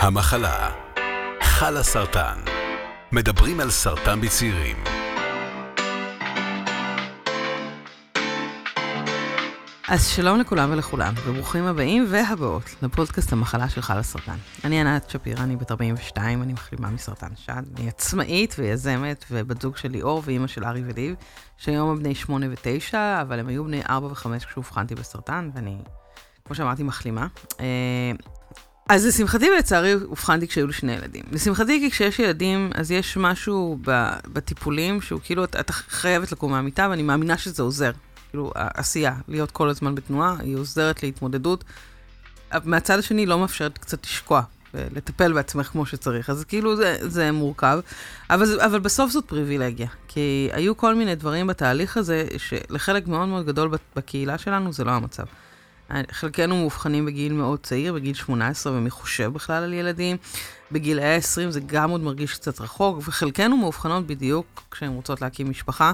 המחלה, 0.00 0.70
חלה 1.42 1.82
סרטן. 1.82 2.38
מדברים 3.12 3.60
על 3.60 3.70
סרטן 3.70 4.20
בצעירים. 4.20 4.76
אז 9.88 10.06
שלום 10.06 10.40
לכולם 10.40 10.70
ולכולם, 10.72 11.14
וברוכים 11.26 11.64
הבאים 11.64 12.06
והבאות 12.10 12.62
לפודקאסט 12.82 13.32
המחלה 13.32 13.68
של 13.68 13.80
חלה 13.80 14.02
סרטן. 14.02 14.36
אני 14.64 14.80
ענת 14.80 15.10
שפירא, 15.10 15.42
אני 15.42 15.56
בת 15.56 15.70
42, 15.70 16.42
אני 16.42 16.52
מחלימה 16.52 16.90
מסרטן 16.90 17.36
שד. 17.36 17.62
אני 17.76 17.88
עצמאית 17.88 18.56
ויזמת, 18.58 19.24
ובת 19.30 19.62
זוג 19.62 19.76
של 19.76 19.88
ליאור 19.88 20.22
ואימא 20.24 20.46
של 20.46 20.64
ארי 20.64 20.82
וליב, 20.86 21.14
שהיום 21.56 21.90
הם 21.90 21.98
בני 21.98 22.14
8 22.14 22.46
ו-9, 22.48 22.94
אבל 23.22 23.38
הם 23.38 23.48
היו 23.48 23.64
בני 23.64 23.82
4 23.90 24.06
ו-5 24.06 24.46
כשאובחנתי 24.46 24.94
בסרטן, 24.94 25.50
ואני, 25.54 25.76
כמו 26.44 26.54
שאמרתי, 26.54 26.82
מחלימה. 26.82 27.26
אז 28.90 29.06
לשמחתי 29.06 29.50
ולצערי 29.50 29.94
אובחנתי 29.94 30.48
כשהיו 30.48 30.66
לי 30.66 30.72
שני 30.72 30.92
ילדים. 30.92 31.22
לשמחתי 31.32 31.80
כי 31.80 31.90
כשיש 31.90 32.18
ילדים, 32.18 32.70
אז 32.74 32.90
יש 32.90 33.16
משהו 33.16 33.78
בטיפולים 34.32 35.00
שהוא 35.00 35.20
כאילו, 35.24 35.44
את 35.44 35.70
חייבת 35.70 36.32
לקום 36.32 36.50
מהמיטה, 36.50 36.86
ואני 36.90 37.02
מאמינה 37.02 37.38
שזה 37.38 37.62
עוזר. 37.62 37.90
כאילו, 38.30 38.52
העשייה, 38.54 39.14
להיות 39.28 39.50
כל 39.50 39.68
הזמן 39.68 39.94
בתנועה, 39.94 40.36
היא 40.40 40.56
עוזרת 40.56 41.02
להתמודדות. 41.02 41.64
מהצד 42.64 42.98
השני, 42.98 43.26
לא 43.26 43.38
מאפשרת 43.38 43.78
קצת 43.78 44.06
לשקוע 44.06 44.42
ולטפל 44.74 45.32
בעצמך 45.32 45.66
כמו 45.66 45.86
שצריך. 45.86 46.30
אז 46.30 46.44
כאילו 46.44 46.76
זה, 46.76 46.96
זה 47.00 47.32
מורכב, 47.32 47.80
אבל, 48.30 48.60
אבל 48.60 48.78
בסוף 48.80 49.10
זאת 49.10 49.24
פריבילגיה. 49.24 49.88
כי 50.08 50.48
היו 50.52 50.76
כל 50.76 50.94
מיני 50.94 51.14
דברים 51.14 51.46
בתהליך 51.46 51.96
הזה, 51.96 52.26
שלחלק 52.38 53.08
מאוד 53.08 53.28
מאוד 53.28 53.46
גדול 53.46 53.70
בקהילה 53.96 54.38
שלנו 54.38 54.72
זה 54.72 54.84
לא 54.84 54.90
המצב. 54.90 55.24
חלקנו 56.10 56.56
מאובחנים 56.56 57.06
בגיל 57.06 57.32
מאוד 57.32 57.58
צעיר, 57.62 57.92
בגיל 57.92 58.14
18, 58.14 58.72
ומי 58.72 58.90
חושב 58.90 59.32
בכלל 59.32 59.62
על 59.62 59.72
ילדים. 59.72 60.16
בגיל 60.72 61.00
20 61.00 61.50
זה 61.50 61.60
גם 61.66 61.90
עוד 61.90 62.00
מרגיש 62.00 62.34
קצת 62.34 62.60
רחוק, 62.60 62.98
וחלקנו 62.98 63.56
מאובחנות 63.56 64.06
בדיוק 64.06 64.62
כשהן 64.70 64.92
רוצות 64.92 65.22
להקים 65.22 65.50
משפחה. 65.50 65.92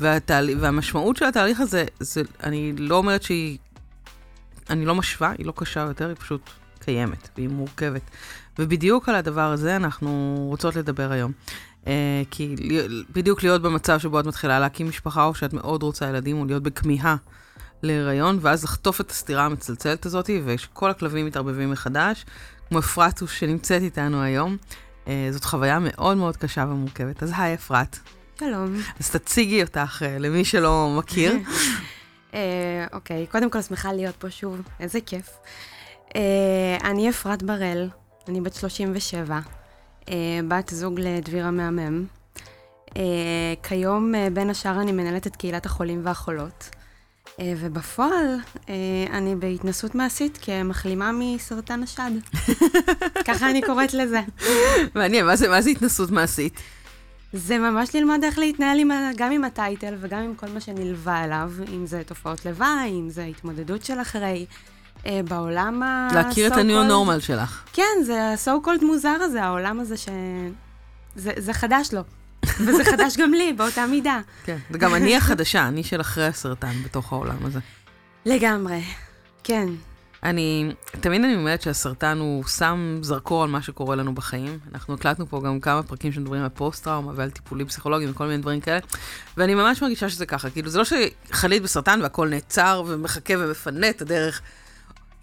והתהל... 0.00 0.50
והמשמעות 0.60 1.16
של 1.16 1.24
התהליך 1.24 1.60
הזה, 1.60 1.84
זה, 2.00 2.22
אני 2.42 2.72
לא 2.76 2.96
אומרת 2.96 3.22
שהיא, 3.22 3.58
אני 4.70 4.86
לא 4.86 4.94
משווה, 4.94 5.32
היא 5.38 5.46
לא 5.46 5.52
קשה 5.56 5.80
יותר, 5.80 6.08
היא 6.08 6.16
פשוט 6.16 6.50
קיימת, 6.78 7.28
והיא 7.36 7.48
מורכבת. 7.48 8.02
ובדיוק 8.58 9.08
על 9.08 9.14
הדבר 9.14 9.52
הזה 9.52 9.76
אנחנו 9.76 10.36
רוצות 10.48 10.76
לדבר 10.76 11.12
היום. 11.12 11.32
Uh, 11.84 11.88
כי 12.30 12.56
בדיוק 13.12 13.42
להיות 13.42 13.62
במצב 13.62 13.98
שבו 13.98 14.20
את 14.20 14.26
מתחילה 14.26 14.58
להקים 14.58 14.88
משפחה, 14.88 15.24
או 15.24 15.34
שאת 15.34 15.52
מאוד 15.52 15.82
רוצה 15.82 16.08
ילדים, 16.08 16.40
או 16.40 16.44
להיות 16.44 16.62
בכמיהה 16.62 17.16
להיריון, 17.82 18.38
ואז 18.40 18.64
לחטוף 18.64 19.00
את 19.00 19.10
הסתירה 19.10 19.44
המצלצלת 19.44 20.06
הזאת, 20.06 20.30
ושכל 20.44 20.90
הכלבים 20.90 21.26
מתערבבים 21.26 21.70
מחדש, 21.70 22.24
כמו 22.68 22.78
אפרטוש 22.78 23.40
שנמצאת 23.40 23.82
איתנו 23.82 24.22
היום. 24.22 24.56
Uh, 25.04 25.08
זאת 25.30 25.44
חוויה 25.44 25.78
מאוד 25.78 26.16
מאוד 26.16 26.36
קשה 26.36 26.64
ומורכבת. 26.68 27.22
אז 27.22 27.32
היי 27.36 27.54
אפרת. 27.54 27.98
שלום. 28.40 28.76
אז 29.00 29.10
תציגי 29.10 29.62
אותך 29.62 30.02
uh, 30.02 30.18
למי 30.18 30.44
שלא 30.44 30.94
מכיר. 30.98 31.32
uh, 32.30 32.34
אוקיי, 32.92 33.26
קודם 33.26 33.50
כל 33.50 33.62
שמחה 33.62 33.92
להיות 33.92 34.16
פה 34.16 34.30
שוב, 34.30 34.60
איזה 34.80 35.00
כיף. 35.00 35.28
Uh, 36.08 36.12
אני 36.84 37.10
אפרת 37.10 37.42
בראל, 37.42 37.88
אני 38.28 38.40
בת 38.40 38.54
37, 38.54 39.40
uh, 40.00 40.08
בת 40.48 40.68
זוג 40.68 41.00
לדביר 41.00 41.46
המהמם. 41.46 42.04
Uh, 42.88 42.92
כיום, 43.62 44.14
uh, 44.14 44.30
בין 44.30 44.50
השאר, 44.50 44.80
אני 44.80 44.92
מנהלת 44.92 45.26
את 45.26 45.36
קהילת 45.36 45.66
החולים 45.66 46.00
והחולות. 46.04 46.70
Uh, 47.26 47.42
ובפועל, 47.56 48.38
uh, 48.54 48.68
אני 49.12 49.36
בהתנסות 49.36 49.94
מעשית 49.94 50.38
כמחלימה 50.42 51.10
מסרטן 51.14 51.82
השד. 51.82 52.10
ככה 53.26 53.50
אני 53.50 53.62
קוראת 53.62 53.94
לזה. 53.94 54.20
מעניין, 54.94 55.26
מה 55.26 55.36
זה, 55.36 55.48
מה 55.48 55.62
זה 55.62 55.70
התנסות 55.70 56.10
מעשית? 56.10 56.60
זה 57.32 57.58
ממש 57.58 57.94
ללמוד 57.94 58.24
איך 58.24 58.38
להתנהל 58.38 58.78
עם, 58.78 58.90
גם 59.16 59.32
עם 59.32 59.44
הטייטל 59.44 59.94
וגם 60.00 60.18
עם 60.18 60.34
כל 60.34 60.46
מה 60.54 60.60
שנלווה 60.60 61.24
אליו, 61.24 61.52
אם 61.74 61.86
זה 61.86 62.02
תופעות 62.06 62.46
לוואי, 62.46 62.90
אם 62.90 63.10
זה 63.10 63.24
התמודדות 63.24 63.84
של 63.84 64.00
אחרי. 64.00 64.46
אה, 65.06 65.20
בעולם 65.28 65.82
ה... 65.82 66.08
להכיר 66.14 66.46
את 66.46 66.52
ה-new 66.52 66.90
normal 66.90 67.20
שלך. 67.20 67.64
כן, 67.72 68.02
זה 68.02 68.22
ה-so 68.22 68.66
called 68.66 68.84
מוזר 68.84 69.16
הזה, 69.20 69.42
העולם 69.42 69.80
הזה 69.80 69.96
ש... 69.96 70.08
זה, 71.16 71.32
זה 71.36 71.52
חדש 71.52 71.92
לו. 71.92 72.00
וזה 72.66 72.84
חדש 72.84 73.16
גם 73.16 73.34
לי, 73.34 73.52
באותה 73.52 73.86
מידה. 73.86 74.20
כן, 74.44 74.56
וגם 74.70 74.94
אני 74.94 75.16
החדשה, 75.16 75.68
אני 75.68 75.84
של 75.84 76.00
אחרי 76.00 76.26
הסרטן 76.26 76.72
בתוך 76.84 77.12
העולם 77.12 77.46
הזה. 77.46 77.58
לגמרי, 78.26 78.82
כן. 79.44 79.68
אני, 80.22 80.72
תמיד 80.90 81.24
אני 81.24 81.34
אומרת 81.34 81.62
שהסרטן 81.62 82.18
הוא 82.18 82.44
שם 82.44 82.98
זרקור 83.02 83.42
על 83.42 83.50
מה 83.50 83.62
שקורה 83.62 83.96
לנו 83.96 84.14
בחיים. 84.14 84.58
אנחנו 84.72 84.94
הקלטנו 84.94 85.26
פה 85.28 85.40
גם 85.44 85.60
כמה 85.60 85.82
פרקים 85.82 86.12
שמדברים 86.12 86.42
על 86.42 86.48
פוסט-טראומה 86.48 87.12
ועל 87.16 87.30
טיפולים 87.30 87.66
פסיכולוגיים 87.66 88.10
וכל 88.10 88.26
מיני 88.26 88.42
דברים 88.42 88.60
כאלה, 88.60 88.78
ואני 89.36 89.54
ממש 89.54 89.82
מרגישה 89.82 90.08
שזה 90.08 90.26
ככה. 90.26 90.50
כאילו, 90.50 90.70
זה 90.70 90.78
לא 90.78 90.84
שחלית 90.84 91.62
בסרטן 91.62 92.00
והכל 92.02 92.28
נעצר 92.28 92.82
ומחכה 92.86 93.34
ומפנה 93.38 93.90
את 93.90 94.02
הדרך. 94.02 94.42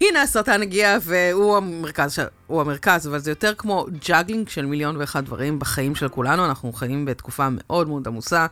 הנה 0.00 0.22
הסרטן 0.22 0.62
הגיע 0.62 0.98
והוא 1.02 1.56
המרכז, 1.56 2.18
הוא 2.46 2.60
המרכז, 2.60 3.08
אבל 3.08 3.18
זה 3.18 3.30
יותר 3.30 3.54
כמו 3.54 3.86
juggling 4.08 4.48
של 4.48 4.66
מיליון 4.66 4.96
ואחד 4.96 5.24
דברים 5.24 5.58
בחיים 5.58 5.94
של 5.94 6.08
כולנו. 6.08 6.44
אנחנו 6.44 6.72
חיים 6.72 7.04
בתקופה 7.04 7.48
מאוד 7.50 7.88
מאוד 7.88 8.08
עמוסה, 8.08 8.46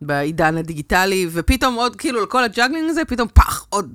בעידן 0.00 0.56
הדיגיטלי, 0.56 1.28
ופתאום 1.32 1.74
עוד, 1.74 1.96
כאילו, 1.96 2.22
לכל 2.22 2.44
ה 2.44 2.49
juggling 2.49 2.90
הזה, 2.90 3.04
פתאום 3.04 3.28
פח, 3.34 3.66
עוד 3.68 3.92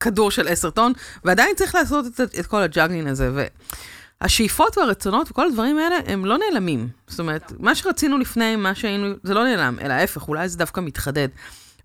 כדור 0.00 0.30
של 0.30 0.48
עשר 0.48 0.70
טון, 0.70 0.92
ועדיין 1.24 1.56
צריך 1.56 1.74
לעשות 1.74 2.06
את, 2.06 2.20
את 2.40 2.46
כל 2.46 2.62
ה 2.62 2.67
juggling 2.67 3.06
הזה. 3.06 3.46
והשאיפות 4.20 4.78
והרצונות 4.78 5.30
וכל 5.30 5.46
הדברים 5.46 5.78
האלה, 5.78 5.96
הם 6.06 6.24
לא 6.24 6.38
נעלמים. 6.38 6.88
זאת 7.06 7.20
אומרת, 7.20 7.52
מה 7.58 7.74
שרצינו 7.74 8.18
לפני, 8.18 8.56
מה 8.56 8.74
שהיינו, 8.74 9.14
זה 9.22 9.34
לא 9.34 9.44
נעלם, 9.44 9.78
אלא 9.80 9.92
ההפך, 9.92 10.28
אולי 10.28 10.48
זה 10.48 10.58
דווקא 10.58 10.80
מתחדד. 10.80 11.28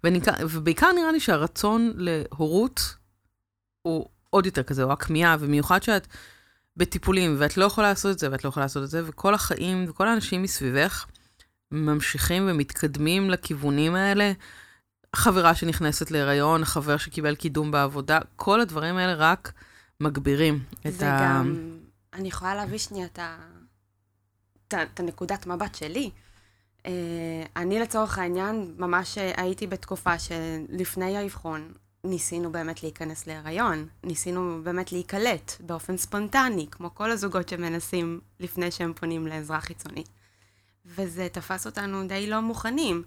וניק... 0.04 0.24
ובעיקר 0.42 0.92
נראה 0.92 1.12
לי 1.12 1.20
שהרצון 1.20 1.94
להורות 1.96 2.96
הוא 3.88 4.10
עוד 4.30 4.46
יותר 4.46 4.64
כזה, 4.64 4.84
או 4.84 4.92
הכמיהה, 4.92 5.38
במיוחד 5.38 5.84
שאת 5.84 6.08
בטיפולים, 6.78 7.36
ואת 7.40 7.58
לא 7.58 7.66
יכולה 7.66 7.90
לעשות 7.90 8.12
את 8.12 8.20
זה, 8.20 8.32
ואת 8.32 8.44
לא 8.44 8.50
יכולה 8.50 8.66
לעשות 8.66 8.84
את 8.84 8.90
זה, 8.90 9.02
וכל 9.06 9.34
החיים 9.34 9.86
וכל 9.88 10.08
האנשים 10.08 10.44
מסביבך 10.44 11.06
ממשיכים 11.72 12.48
ומתקדמים 12.50 13.30
לכיוונים 13.30 13.96
האלה. 13.96 14.32
חברה 15.16 15.56
שנכנסת 15.56 16.12
להיריון, 16.12 16.66
חבר 16.66 16.98
שקיבל 16.98 17.36
קידום 17.36 17.72
בעבודה, 17.72 18.20
כל 18.36 18.62
הדברים 18.62 18.98
האלה 18.98 19.14
רק 19.14 19.54
מגבירים 20.02 20.64
את 20.80 20.86
ה... 20.86 20.90
זה 20.92 21.06
גם, 21.06 21.78
אני 22.14 22.28
יכולה 22.28 22.56
להביא 22.56 22.78
שנייה 22.78 23.06
את, 23.06 23.20
ה... 23.20 23.38
את, 24.68 25.00
הנקודת 25.00 25.48
מבט 25.48 25.76
שלי. 25.76 26.10
Uh, 26.78 26.90
אני 27.56 27.80
לצורך 27.80 28.18
העניין, 28.18 28.74
ממש 28.78 29.18
הייתי 29.18 29.68
בתקופה 29.68 30.20
שלפני 30.20 31.18
האבחון, 31.18 31.74
ניסינו 32.08 32.52
באמת 32.52 32.84
להיכנס 32.84 33.28
להיריון, 33.28 33.88
ניסינו 34.04 34.60
באמת 34.64 34.92
להיקלט 34.92 35.52
באופן 35.60 35.98
ספונטני, 35.98 36.68
כמו 36.72 36.96
כל 36.96 37.12
הזוגות 37.12 37.50
שמנסים 37.50 38.20
לפני 38.40 38.72
שהם 38.72 38.94
פונים 38.94 39.28
לעזרה 39.28 39.62
חיצונית. 39.62 40.10
וזה 40.86 41.28
תפס 41.32 41.66
אותנו 41.66 42.08
די 42.08 42.28
לא 42.28 42.40
מוכנים. 42.40 43.04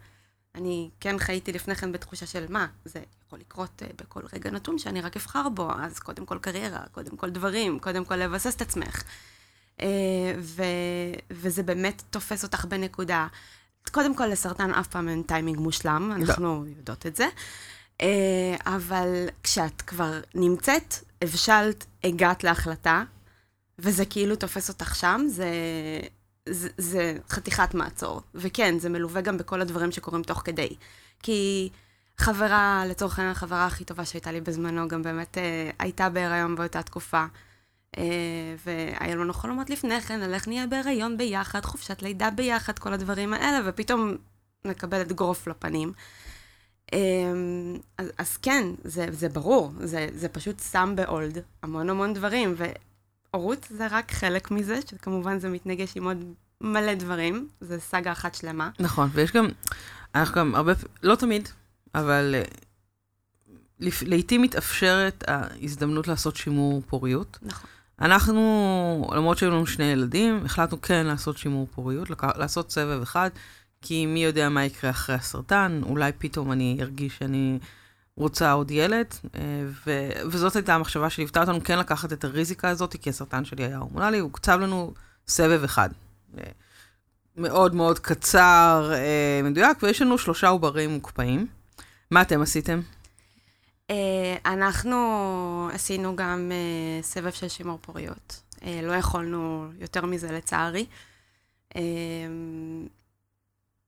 אני 0.55 0.91
כן 1.01 1.19
חייתי 1.19 1.53
לפני 1.53 1.75
כן 1.75 1.93
בתחושה 1.93 2.27
של 2.27 2.47
מה, 2.49 2.67
זה 2.85 3.03
יכול 3.27 3.39
לקרות 3.39 3.83
uh, 3.83 4.03
בכל 4.03 4.21
רגע 4.33 4.51
נתון 4.51 4.79
שאני 4.79 5.01
רק 5.01 5.17
אבחר 5.17 5.49
בו, 5.49 5.71
אז 5.81 5.99
קודם 5.99 6.27
כל 6.27 6.39
קריירה, 6.39 6.81
קודם 6.93 7.17
כל 7.17 7.31
דברים, 7.31 7.79
קודם 7.79 8.05
כל 8.05 8.17
לבסס 8.17 8.55
את 8.57 8.63
עצמך. 8.63 9.03
Uh, 9.79 9.83
ו, 10.39 10.63
וזה 11.31 11.63
באמת 11.63 12.03
תופס 12.11 12.45
אותך 12.45 12.65
בנקודה. 12.65 13.27
קודם 13.93 14.15
כל, 14.15 14.27
לסרטן 14.27 14.71
אף 14.71 14.87
פעם 14.87 15.09
אין 15.09 15.23
טיימינג 15.23 15.59
מושלם, 15.59 16.09
לא. 16.09 16.15
אנחנו. 16.15 16.65
יודעות 16.77 17.07
את 17.07 17.17
זה. 17.17 17.29
Uh, 18.01 18.03
אבל 18.67 19.27
כשאת 19.43 19.83
כבר 19.83 20.21
נמצאת, 20.35 20.95
הבשלת, 21.23 21.87
הגעת 22.05 22.45
להחלטה, 22.45 23.03
וזה 23.79 24.05
כאילו 24.05 24.37
תופס 24.37 24.69
אותך 24.69 24.95
שם, 24.95 25.25
זה, 25.29 25.51
זה, 26.49 26.69
זה 26.79 27.17
חתיכת 27.29 27.75
מעצור. 27.75 28.21
וכן, 28.35 28.79
זה 28.79 28.89
מלווה 28.89 29.21
גם 29.21 29.39
בכל 29.39 29.61
הדברים 29.61 29.93
שקורים 29.93 30.23
תוך 30.23 30.43
כדי. 30.45 30.77
כי 31.23 31.69
חברה, 32.19 32.85
לצורך 32.89 33.19
העניין, 33.19 33.33
החברה 33.33 33.67
הכי 33.67 33.85
טובה 33.85 34.05
שהייתה 34.05 34.33
לי 34.33 34.41
בזמנו, 34.41 34.89
גם 34.89 35.03
באמת 35.03 35.39
אה, 35.39 35.71
הייתה 35.79 36.09
בהיריון 36.09 36.57
באותה 36.57 36.83
תקופה. 36.83 37.25
אה, 37.99 38.05
והיה 38.67 39.15
לנו 39.15 39.33
חלומות 39.33 39.71
לפני 39.71 40.01
כן, 40.01 40.23
על 40.23 40.35
איך 40.35 40.49
נהיה 40.49 40.67
בהיריון 40.67 41.17
ביחד, 41.17 41.65
חופשת 41.65 42.03
לידה 42.03 42.31
ביחד, 42.31 42.79
כל 42.79 42.93
הדברים 42.93 43.35
האלה, 43.35 43.61
ופתאום 43.65 44.17
מקבלת 44.65 45.13
גרוף 45.13 45.49
לפנים. 45.49 45.93
אה, 46.93 46.99
אז, 47.99 48.07
אז 48.19 48.37
כן, 48.37 48.67
זה, 48.85 49.07
זה 49.11 49.29
ברור, 49.29 49.73
זה, 49.81 50.09
זה 50.15 50.29
פשוט 50.29 50.61
שם 50.73 50.93
בהולד 50.97 51.39
המון 51.63 51.91
המון 51.91 52.15
דברים, 52.15 52.55
ו... 52.57 52.65
הורות 53.31 53.67
זה 53.71 53.87
רק 53.91 54.13
חלק 54.13 54.51
מזה, 54.51 54.81
שכמובן 54.91 55.39
זה 55.39 55.49
מתנגש 55.49 55.97
עם 55.97 56.05
עוד 56.05 56.25
מלא 56.61 56.95
דברים, 56.95 57.49
זה 57.61 57.81
סאגה 57.81 58.13
אחת 58.13 58.35
שלמה. 58.35 58.71
נכון, 58.81 59.09
ויש 59.13 59.33
גם, 59.33 59.49
אנחנו 60.15 60.35
גם 60.35 60.55
הרבה, 60.55 60.73
לא 61.03 61.15
תמיד, 61.15 61.49
אבל 61.95 62.35
אה, 62.35 62.43
לעתים 64.03 64.43
מתאפשרת 64.43 65.25
ההזדמנות 65.27 66.09
לעשות 66.09 66.37
שימור 66.37 66.83
פוריות. 66.87 67.39
נכון. 67.43 67.71
אנחנו, 68.01 69.11
למרות 69.17 69.39
שהיו 69.39 69.51
לנו 69.51 69.67
שני 69.67 69.85
ילדים, 69.85 70.45
החלטנו 70.45 70.81
כן 70.81 71.07
לעשות 71.07 71.39
שימור 71.39 71.67
פוריות. 71.75 72.09
לעשות 72.37 72.71
סבב 72.71 73.03
אחד, 73.03 73.31
כי 73.85 74.07
מי 74.07 74.25
יודע 74.25 74.49
מה 74.49 74.65
יקרה 74.65 74.91
אחרי 74.91 75.15
הסרטן, 75.15 75.81
אולי 75.83 76.13
פתאום 76.19 76.53
אני 76.53 76.79
ארגיש 76.81 77.19
שאני 77.19 77.59
רוצה 78.17 78.53
עוד 78.53 78.71
ילד, 78.71 79.07
אה, 79.35 79.41
ו... 79.87 80.09
וזאת 80.27 80.57
הייתה 80.57 80.75
המחשבה 80.75 81.11
שליוותה 81.11 81.41
אותנו, 81.41 81.65
כן 81.65 81.79
לקחת 81.79 82.13
את 82.13 82.25
הריזיקה 82.25 82.69
הזאת, 82.69 82.97
כי 83.03 83.11
הסרטן 83.11 83.45
שלי 83.45 83.65
היה 83.65 83.79
הורמונלי, 83.79 84.19
הוא 84.19 84.33
קצב 84.33 84.61
לנו 84.61 84.95
סבב 85.29 85.65
אחד. 85.65 85.89
אה, 86.39 86.43
מאוד 87.37 87.75
מאוד 87.75 87.99
קצר, 87.99 88.93
אה, 88.95 89.41
מדויק, 89.45 89.83
ויש 89.83 90.03
לנו 90.03 90.19
שלושה 90.19 90.49
עוברים 90.49 90.91
מוקפאים. 90.91 91.47
מה 92.11 92.23
אתם 92.23 92.43
עשיתם? 92.43 92.81
אנחנו 94.47 95.69
עשינו 95.73 96.17
גם 96.17 96.53
סבב 97.03 97.31
של 97.31 97.49
שימור 97.49 97.79
פוריות. 97.81 98.43
לא 98.83 98.93
יכולנו 98.93 99.69
יותר 99.81 100.07
מזה 100.07 100.33
לצערי. 100.33 100.87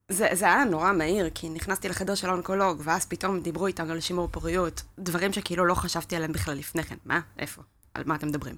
זה, 0.09 0.27
זה 0.33 0.45
היה 0.45 0.65
נורא 0.65 0.91
מהיר, 0.91 1.29
כי 1.35 1.49
נכנסתי 1.49 1.89
לחדר 1.89 2.15
של 2.15 2.29
האונקולוג, 2.29 2.81
ואז 2.83 3.05
פתאום 3.05 3.39
דיברו 3.39 3.67
איתם 3.67 3.91
על 3.91 3.99
שימור 3.99 4.27
פוריות, 4.31 4.81
דברים 4.99 5.33
שכאילו 5.33 5.65
לא 5.65 5.75
חשבתי 5.75 6.15
עליהם 6.15 6.31
בכלל 6.31 6.57
לפני 6.57 6.83
כן. 6.83 6.95
מה? 7.05 7.19
איפה? 7.39 7.61
על 7.93 8.03
מה 8.05 8.15
אתם 8.15 8.27
מדברים? 8.27 8.55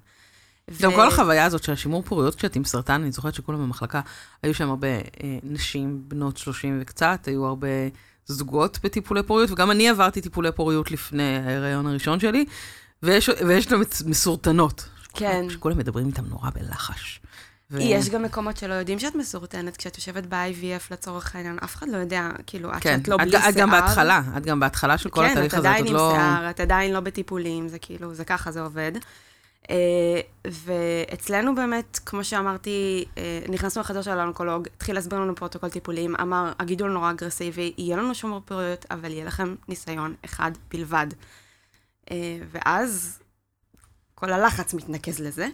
גם 0.80 0.90
ו... 0.90 0.94
כל 0.94 1.08
החוויה 1.08 1.44
הזאת 1.44 1.62
של 1.62 1.72
השימור 1.72 2.02
פוריות 2.02 2.34
כשאת 2.34 2.56
עם 2.56 2.64
סרטן, 2.64 3.02
אני 3.02 3.12
זוכרת 3.12 3.34
שכולם 3.34 3.58
במחלקה, 3.58 4.00
היו 4.42 4.54
שם 4.54 4.68
הרבה 4.68 4.88
אה, 4.88 5.00
נשים 5.42 6.02
בנות 6.08 6.36
30 6.36 6.78
וקצת, 6.82 7.26
היו 7.26 7.46
הרבה 7.46 7.68
זוגות 8.26 8.78
בטיפולי 8.84 9.22
פוריות, 9.22 9.50
וגם 9.50 9.70
אני 9.70 9.88
עברתי 9.88 10.20
טיפולי 10.20 10.52
פוריות 10.52 10.90
לפני 10.90 11.36
ההיריון 11.36 11.86
הראשון 11.86 12.20
שלי, 12.20 12.44
ויש, 13.02 13.30
ויש 13.46 13.66
גם 13.66 13.82
מסורטנות. 14.06 14.88
כן. 15.14 15.50
שכולם 15.50 15.78
מדברים 15.78 16.06
איתם 16.06 16.24
נורא 16.24 16.50
בלחש. 16.50 17.20
ו... 17.70 17.80
יש 17.80 18.08
גם 18.08 18.22
מקומות 18.22 18.56
שלא 18.56 18.74
יודעים 18.74 18.98
שאת 18.98 19.14
מסורטנת, 19.14 19.76
כשאת 19.76 19.96
יושבת 19.96 20.26
ב-IVF 20.26 20.82
לצורך 20.90 21.36
העניין, 21.36 21.58
אף 21.64 21.74
אחד 21.76 21.88
לא 21.88 21.96
יודע, 21.96 22.30
כאילו, 22.46 22.70
עד 22.70 22.82
כן, 22.82 23.00
לא 23.08 23.14
את, 23.14 23.20
בלי 23.20 23.30
שיער. 23.30 23.48
את 23.48 23.54
גם 23.54 23.70
בהתחלה, 23.70 24.22
את 24.36 24.46
גם 24.46 24.60
בהתחלה 24.60 24.98
של 24.98 25.10
כל 25.10 25.20
כן, 25.20 25.30
התהליך 25.30 25.54
הזה, 25.54 25.72
את 25.72 25.80
עוד 25.80 25.88
לא... 25.88 26.12
כן, 26.12 26.14
את 26.14 26.16
עדיין 26.16 26.30
עם 26.30 26.40
שיער, 26.40 26.50
את 26.50 26.60
עדיין 26.60 26.92
לא 26.92 27.00
בטיפולים, 27.00 27.68
זה 27.68 27.78
כאילו, 27.78 28.14
זה 28.14 28.24
ככה 28.24 28.50
זה 28.50 28.60
עובד. 28.60 28.92
אה, 29.70 30.20
ואצלנו 30.46 31.54
באמת, 31.54 32.00
כמו 32.06 32.24
שאמרתי, 32.24 33.04
אה, 33.18 33.40
נכנסנו 33.48 33.80
לחדר 33.80 34.02
של 34.02 34.18
האונקולוג, 34.18 34.68
התחיל 34.76 34.94
להסביר 34.94 35.18
לנו 35.18 35.34
פרוטוקול 35.34 35.70
טיפולים, 35.70 36.16
אמר, 36.16 36.52
הגידול 36.58 36.90
נורא 36.90 37.10
אגרסיבי, 37.10 37.72
יהיה 37.78 37.96
לנו 37.96 38.14
שימור 38.14 38.38
פוריות, 38.44 38.86
אבל 38.90 39.10
יהיה 39.10 39.24
לכם 39.24 39.54
ניסיון 39.68 40.14
אחד 40.24 40.50
בלבד. 40.70 41.06
אה, 42.10 42.38
ואז 42.52 43.18
כל 44.14 44.32
הלחץ 44.32 44.74
מתנקז 44.74 45.20
לזה. 45.20 45.48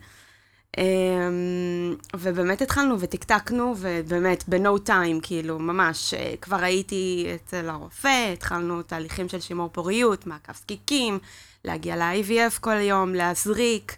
ובאמת 2.16 2.62
התחלנו 2.62 3.00
וטקטקנו, 3.00 3.74
ובאמת, 3.78 4.44
ב-no 4.48 4.88
time, 4.88 5.20
כאילו, 5.22 5.58
ממש, 5.58 6.14
כבר 6.40 6.64
הייתי 6.64 7.26
אצל 7.34 7.68
הרופא, 7.68 8.32
התחלנו 8.32 8.82
תהליכים 8.82 9.28
של 9.28 9.40
שימור 9.40 9.68
פוריות, 9.72 10.26
מעקב 10.26 10.52
זקיקים, 10.52 11.18
להגיע 11.64 11.96
ל-IVF 11.96 12.60
כל 12.60 12.80
יום, 12.80 13.14
להזריק, 13.14 13.96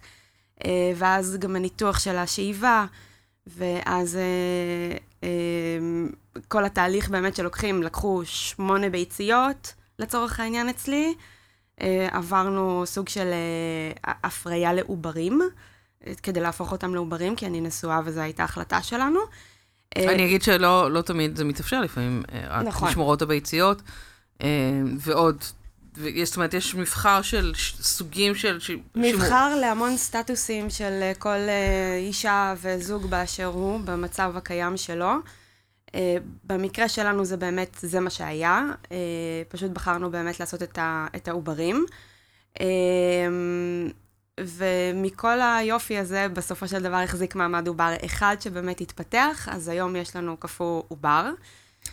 אה, 0.65 0.91
ואז 0.95 1.37
גם 1.39 1.55
הניתוח 1.55 1.99
של 1.99 2.15
השאיבה, 2.15 2.85
ואז 3.47 4.15
אה, 4.15 4.97
אה, 5.23 5.29
כל 6.47 6.65
התהליך 6.65 7.09
באמת 7.09 7.35
שלוקחים, 7.35 7.83
לקחו 7.83 8.21
שמונה 8.25 8.89
ביציות 8.89 9.73
לצורך 9.99 10.39
העניין 10.39 10.69
אצלי, 10.69 11.13
עברנו 12.11 12.83
סוג 12.85 13.09
של 13.09 13.31
הפריה 14.03 14.73
לעוברים, 14.73 15.41
כדי 16.23 16.39
להפוך 16.39 16.71
אותם 16.71 16.93
לעוברים, 16.95 17.35
כי 17.35 17.45
אני 17.45 17.61
נשואה 17.61 17.99
וזו 18.05 18.19
הייתה 18.19 18.43
החלטה 18.43 18.81
שלנו. 18.81 19.19
אני 19.97 20.25
אגיד 20.25 20.41
שלא 20.41 20.91
לא 20.91 21.01
תמיד 21.01 21.35
זה 21.35 21.43
מתאפשר, 21.43 21.81
לפעמים 21.81 22.23
רק 22.49 22.65
נכון. 22.65 22.89
לשמורות 22.89 23.21
הביציות, 23.21 23.81
ועוד 24.99 25.43
ויש, 25.97 26.29
זאת 26.29 26.35
אומרת, 26.35 26.53
יש 26.53 26.75
מבחר 26.75 27.21
של 27.21 27.53
סוגים 27.81 28.35
של... 28.35 28.59
מבחר 28.95 29.27
שימור. 29.27 29.61
להמון 29.61 29.97
סטטוסים 29.97 30.69
של 30.69 30.99
אה, 31.01 31.13
כל 31.19 31.37
אישה 31.97 32.53
וזוג 32.61 33.05
באשר 33.05 33.45
הוא, 33.45 33.79
במצב 33.79 34.33
הקיים 34.35 34.77
שלו. 34.77 35.11
במקרה 36.43 36.89
שלנו 36.89 37.25
זה 37.25 37.37
באמת, 37.37 37.77
זה 37.81 37.99
מה 37.99 38.09
שהיה. 38.09 38.63
פשוט 39.49 39.71
בחרנו 39.71 40.11
באמת 40.11 40.39
לעשות 40.39 40.63
את, 40.63 40.77
ה, 40.77 41.07
את 41.15 41.27
העוברים. 41.27 41.85
ומכל 44.39 45.41
היופי 45.41 45.97
הזה, 45.97 46.27
בסופו 46.33 46.67
של 46.67 46.83
דבר 46.83 46.95
החזיק 46.95 47.35
מעמד 47.35 47.67
עובר 47.67 47.93
אחד 48.05 48.35
שבאמת 48.39 48.81
התפתח, 48.81 49.47
אז 49.51 49.67
היום 49.67 49.95
יש 49.95 50.15
לנו 50.15 50.37
קפוא 50.37 50.83
עובר. 50.87 51.31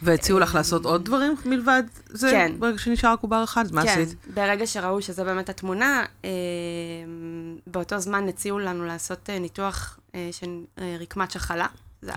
והציעו 0.03 0.39
לך 0.39 0.55
לעשות 0.55 0.85
עוד 0.85 1.05
דברים 1.05 1.35
מלבד 1.45 1.83
זה? 2.07 2.31
כן. 2.31 2.53
ברגע 2.59 2.79
שנשאר 2.79 3.13
רק 3.13 3.21
עובר 3.21 3.45
אחד, 3.45 3.65
אז 3.65 3.73
מה 3.73 3.83
כן. 3.83 3.89
עשית? 3.89 4.09
כן, 4.09 4.35
ברגע 4.35 4.67
שראו 4.67 5.03
שזה 5.03 5.25
באמת 5.25 5.49
התמונה, 5.49 6.05
אה, 6.25 6.31
באותו 7.67 7.99
זמן 7.99 8.29
הציעו 8.29 8.59
לנו 8.59 8.85
לעשות 8.85 9.31
אה, 9.31 9.39
ניתוח 9.39 9.99
אה, 10.15 10.29
של 10.33 10.61
אה, 10.79 10.97
רקמת 11.01 11.31
שחלה. 11.31 11.67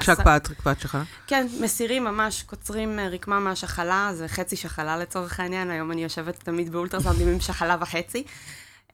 שהקפאת 0.02 0.50
רקמת 0.50 0.80
שחלה? 0.80 1.04
כן, 1.28 1.48
מסירים 1.62 2.04
ממש, 2.04 2.44
קוצרים 2.44 3.00
אה, 3.00 3.10
רקמה 3.10 3.40
מהשחלה, 3.40 4.12
זה 4.14 4.28
חצי 4.28 4.56
שחלה 4.56 4.98
לצורך 4.98 5.40
העניין, 5.40 5.72
היום 5.72 5.92
אני 5.92 6.04
יושבת 6.04 6.44
תמיד 6.44 6.72
באולטרסאונדים 6.72 7.28
עם 7.28 7.40
שחלה 7.40 7.78
וחצי. 7.80 8.24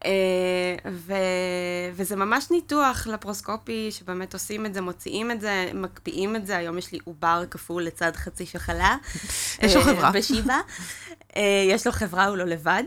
אה, 0.04 0.90
ו... 0.92 1.14
וזה 1.94 2.16
ממש 2.16 2.50
ניתוח 2.50 3.06
לפרוסקופי, 3.06 3.88
שבאמת 3.90 4.32
עושים 4.34 4.66
את 4.66 4.74
זה, 4.74 4.80
מוציאים 4.80 5.30
את 5.30 5.40
זה, 5.40 5.70
מקפיאים 5.74 6.36
את 6.36 6.46
זה. 6.46 6.56
היום 6.56 6.78
יש 6.78 6.92
לי 6.92 6.98
עובר 7.04 7.44
כפול 7.50 7.82
לצד 7.82 8.16
חצי 8.16 8.46
שחלה. 8.46 8.96
יש 9.62 9.74
לו 9.76 9.80
אה, 9.80 9.86
חברה. 9.86 10.10
בשיבא. 10.10 10.60
אה, 11.36 11.64
יש 11.68 11.86
לו 11.86 11.92
חברה, 11.92 12.26
הוא 12.26 12.36
לא 12.36 12.44
לבד. 12.44 12.82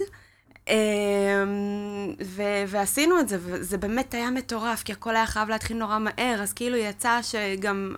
ו- 2.25 2.63
ועשינו 2.67 3.19
את 3.19 3.29
זה, 3.29 3.37
וזה 3.41 3.77
באמת 3.77 4.13
היה 4.13 4.31
מטורף, 4.31 4.83
כי 4.83 4.91
הכל 4.91 5.15
היה 5.15 5.25
חייב 5.25 5.49
להתחיל 5.49 5.77
נורא 5.77 5.99
מהר, 5.99 6.39
אז 6.41 6.53
כאילו 6.53 6.77
יצא 6.77 7.19
שגם 7.21 7.95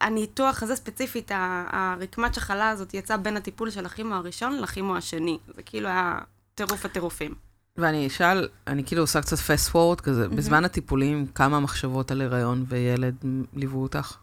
הניתוח 0.00 0.62
הזה 0.62 0.76
ספציפית, 0.76 1.30
הרקמת 1.70 2.34
שחלה 2.34 2.70
הזאת 2.70 2.94
יצא 2.94 3.16
בין 3.16 3.36
הטיפול 3.36 3.70
של 3.70 3.86
הכימו 3.86 4.14
הראשון 4.14 4.60
לכימו 4.60 4.96
השני. 4.96 5.38
זה 5.56 5.62
כאילו 5.62 5.88
היה 5.88 6.18
טירוף 6.54 6.84
הטירופים. 6.84 7.43
ואני 7.76 8.06
אשאל, 8.06 8.48
אני 8.66 8.84
כאילו 8.84 9.02
עושה 9.02 9.20
קצת 9.22 9.36
fast 9.36 9.72
forward 9.72 10.00
כזה, 10.00 10.26
mm-hmm. 10.26 10.34
בזמן 10.36 10.64
הטיפולים, 10.64 11.26
כמה 11.34 11.60
מחשבות 11.60 12.10
על 12.10 12.20
הריון 12.20 12.64
וילד 12.68 13.14
ליוו 13.54 13.82
אותך? 13.82 14.16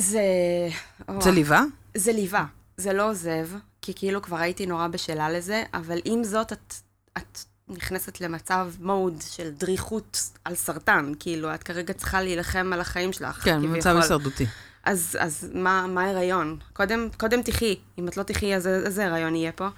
זה... 0.00 0.22
זה 1.20 1.30
ליווה? 1.30 1.64
זה 1.94 2.12
ליווה. 2.12 2.46
זה 2.76 2.92
לא 2.92 3.10
עוזב, 3.10 3.48
כי 3.82 3.92
כאילו 3.96 4.22
כבר 4.22 4.36
הייתי 4.36 4.66
נורא 4.66 4.88
בשלה 4.88 5.30
לזה, 5.30 5.62
אבל 5.74 5.98
עם 6.04 6.24
זאת, 6.24 6.52
את, 6.52 6.74
את 7.18 7.38
נכנסת 7.68 8.20
למצב 8.20 8.70
מוד 8.80 9.14
של 9.30 9.50
דריכות 9.50 10.30
על 10.44 10.54
סרטן. 10.54 11.12
כאילו, 11.18 11.54
את 11.54 11.62
כרגע 11.62 11.92
צריכה 11.92 12.22
להילחם 12.22 12.70
על 12.72 12.80
החיים 12.80 13.12
שלך. 13.12 13.44
כן, 13.44 13.62
במצב 13.62 13.96
הישרדותי. 13.96 14.46
אז, 14.84 15.16
אז 15.20 15.50
מה, 15.54 15.86
מה 15.86 16.10
הריון? 16.10 16.58
קודם, 16.72 17.08
קודם 17.16 17.42
תחי. 17.42 17.76
אם 17.98 18.08
את 18.08 18.16
לא 18.16 18.22
תחי, 18.22 18.54
אז 18.56 18.66
איזה 18.66 19.06
הריון 19.06 19.36
יהיה 19.36 19.52
פה? 19.52 19.68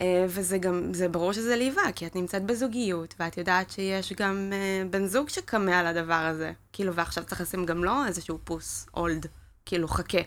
אה, 0.00 0.26
וזה 0.28 0.58
גם, 0.58 0.94
זה 0.94 1.08
ברור 1.08 1.32
שזה 1.32 1.56
ליווה, 1.56 1.92
כי 1.94 2.06
את 2.06 2.16
נמצאת 2.16 2.44
בזוגיות, 2.44 3.14
ואת 3.20 3.38
יודעת 3.38 3.70
שיש 3.70 4.12
גם 4.12 4.52
uh, 4.52 4.88
בן 4.90 5.06
זוג 5.06 5.28
שקמה 5.28 5.78
על 5.78 5.86
הדבר 5.86 6.14
הזה. 6.14 6.52
כאילו, 6.72 6.94
ועכשיו 6.94 7.24
צריך 7.24 7.40
לשים 7.40 7.66
גם 7.66 7.84
לו 7.84 8.06
איזשהו 8.06 8.38
פוס, 8.44 8.86
אולד, 8.94 9.26
כאילו, 9.66 9.88
חכה. 9.88 10.18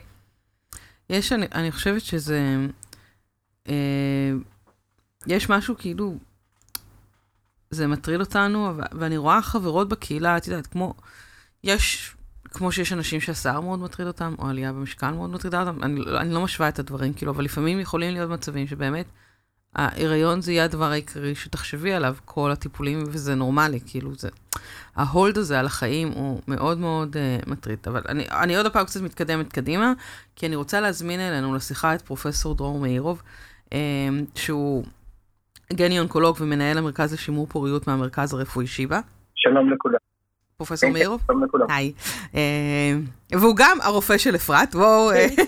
יש, 1.10 1.32
אני, 1.32 1.46
אני 1.54 1.72
חושבת 1.72 2.02
שזה... 2.02 2.56
אה, 3.68 4.32
יש 5.26 5.50
משהו 5.50 5.76
כאילו... 5.78 6.18
זה 7.70 7.86
מטריד 7.86 8.20
אותנו, 8.20 8.72
ואני 8.92 9.16
רואה 9.16 9.42
חברות 9.42 9.88
בקהילה, 9.88 10.36
את 10.36 10.46
יודעת, 10.46 10.66
כמו... 10.66 10.94
יש, 11.64 12.14
כמו 12.44 12.72
שיש 12.72 12.92
אנשים 12.92 13.20
שהשיער 13.20 13.60
מאוד 13.60 13.78
מטריד 13.78 14.08
אותם, 14.08 14.34
או 14.38 14.48
עלייה 14.48 14.72
במשקל 14.72 15.10
מאוד 15.10 15.30
מטרידה 15.30 15.60
אותם, 15.60 15.82
אני, 15.82 16.00
אני 16.18 16.34
לא 16.34 16.40
משווה 16.40 16.68
את 16.68 16.78
הדברים, 16.78 17.14
כאילו, 17.14 17.32
אבל 17.32 17.44
לפעמים 17.44 17.80
יכולים 17.80 18.14
להיות 18.14 18.30
מצבים 18.30 18.66
שבאמת... 18.66 19.06
ההיריון 19.76 20.40
זה 20.40 20.52
יהיה 20.52 20.64
הדבר 20.64 20.84
העיקרי 20.84 21.34
שתחשבי 21.34 21.92
עליו, 21.92 22.16
כל 22.24 22.50
הטיפולים, 22.50 23.02
וזה 23.06 23.34
נורמלי, 23.34 23.80
כאילו 23.86 24.14
זה... 24.14 24.28
ההולד 24.96 25.38
הזה 25.38 25.60
על 25.60 25.66
החיים 25.66 26.08
הוא 26.08 26.40
מאוד 26.48 26.78
מאוד 26.78 27.16
uh, 27.16 27.50
מטריד. 27.50 27.78
אבל 27.86 28.00
אני, 28.08 28.24
אני 28.42 28.56
עוד 28.56 28.72
פעם 28.72 28.84
קצת 28.84 29.00
מתקדמת 29.00 29.52
קדימה, 29.52 29.92
כי 30.36 30.46
אני 30.46 30.56
רוצה 30.56 30.80
להזמין 30.80 31.20
אלינו 31.20 31.54
לשיחה 31.54 31.94
את 31.94 32.02
פרופסור 32.02 32.54
דרור 32.54 32.78
מאירוב, 32.78 33.22
uh, 33.64 33.74
שהוא 34.34 34.84
גני 35.72 35.98
אונקולוג 36.00 36.36
ומנהל 36.40 36.78
המרכז 36.78 37.12
לשימור 37.12 37.46
פוריות 37.46 37.86
מהמרכז 37.86 38.34
הרפואי 38.34 38.66
שיבא. 38.66 39.00
שלום 39.34 39.70
לכולם. 39.70 40.05
פרופסור 40.58 40.90
מאירוב? 40.90 41.22
שלום 41.26 41.44
לכולם. 41.44 41.66
היי. 41.70 41.92
אה, 42.34 42.92
והוא 43.40 43.54
גם 43.58 43.76
הרופא 43.82 44.18
של 44.18 44.34
אפרת, 44.34 44.74
בואו... 44.74 45.10
אה, 45.10 45.26
כן. 45.36 45.42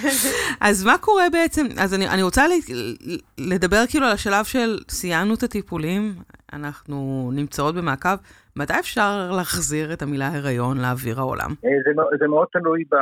אז 0.68 0.84
מה 0.84 0.98
קורה 1.00 1.24
בעצם? 1.32 1.66
אז 1.82 1.94
אני, 1.94 2.08
אני 2.08 2.22
רוצה 2.22 2.42
לדבר 3.38 3.86
כאילו 3.88 4.06
על 4.06 4.12
השלב 4.12 4.44
של 4.44 4.78
סיימנו 4.88 5.34
את 5.34 5.42
הטיפולים, 5.42 6.12
אנחנו 6.52 7.30
נמצאות 7.34 7.74
במעקב, 7.74 8.16
מתי 8.56 8.74
אפשר 8.80 9.30
להחזיר 9.36 9.92
את 9.92 10.02
המילה 10.02 10.28
הריון 10.36 10.78
לאוויר 10.78 11.18
העולם? 11.18 11.50
זה, 11.62 11.90
זה 12.18 12.26
מאוד 12.28 12.46
תלוי 12.52 12.84
ב, 12.92 12.96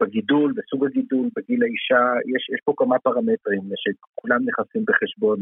בגידול, 0.00 0.52
בסוג 0.56 0.86
הגידול, 0.86 1.28
בגיל 1.36 1.62
האישה, 1.62 2.04
יש, 2.36 2.50
יש 2.54 2.60
פה 2.64 2.72
כמה 2.76 2.98
פרמטרים 2.98 3.62
שכולם 3.76 4.40
נכנסים 4.46 4.84
בחשבון 4.88 5.38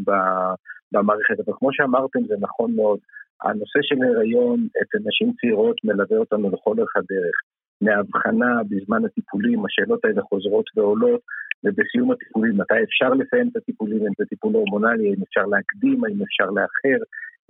במערכת, 0.92 1.40
אבל 1.44 1.52
כמו 1.58 1.68
שאמרתם 1.72 2.20
זה 2.28 2.34
נכון 2.40 2.74
מאוד, 2.76 2.98
הנושא 3.42 3.78
של 3.82 3.96
הריון 4.02 4.66
אצל 4.82 4.98
נשים 5.08 5.32
צעירות 5.40 5.76
מלווה 5.84 6.18
אותנו 6.18 6.50
לכל 6.50 6.74
אורך 6.78 6.96
הדרך. 6.96 7.36
מהבחנה 7.80 8.62
בזמן 8.68 9.04
הטיפולים, 9.04 9.66
השאלות 9.66 10.04
האלה 10.04 10.22
חוזרות 10.22 10.64
ועולות, 10.76 11.20
ובסיום 11.64 12.10
הטיפולים, 12.12 12.56
מתי 12.60 12.82
אפשר 12.84 13.10
לסיים 13.10 13.48
את 13.48 13.56
הטיפולים, 13.56 14.06
אם 14.06 14.12
זה 14.18 14.24
טיפול 14.28 14.52
הורמונלי, 14.54 15.08
האם 15.08 15.22
אפשר 15.22 15.46
להקדים, 15.46 16.04
האם 16.04 16.22
אפשר 16.22 16.46
לאחר, 16.46 16.98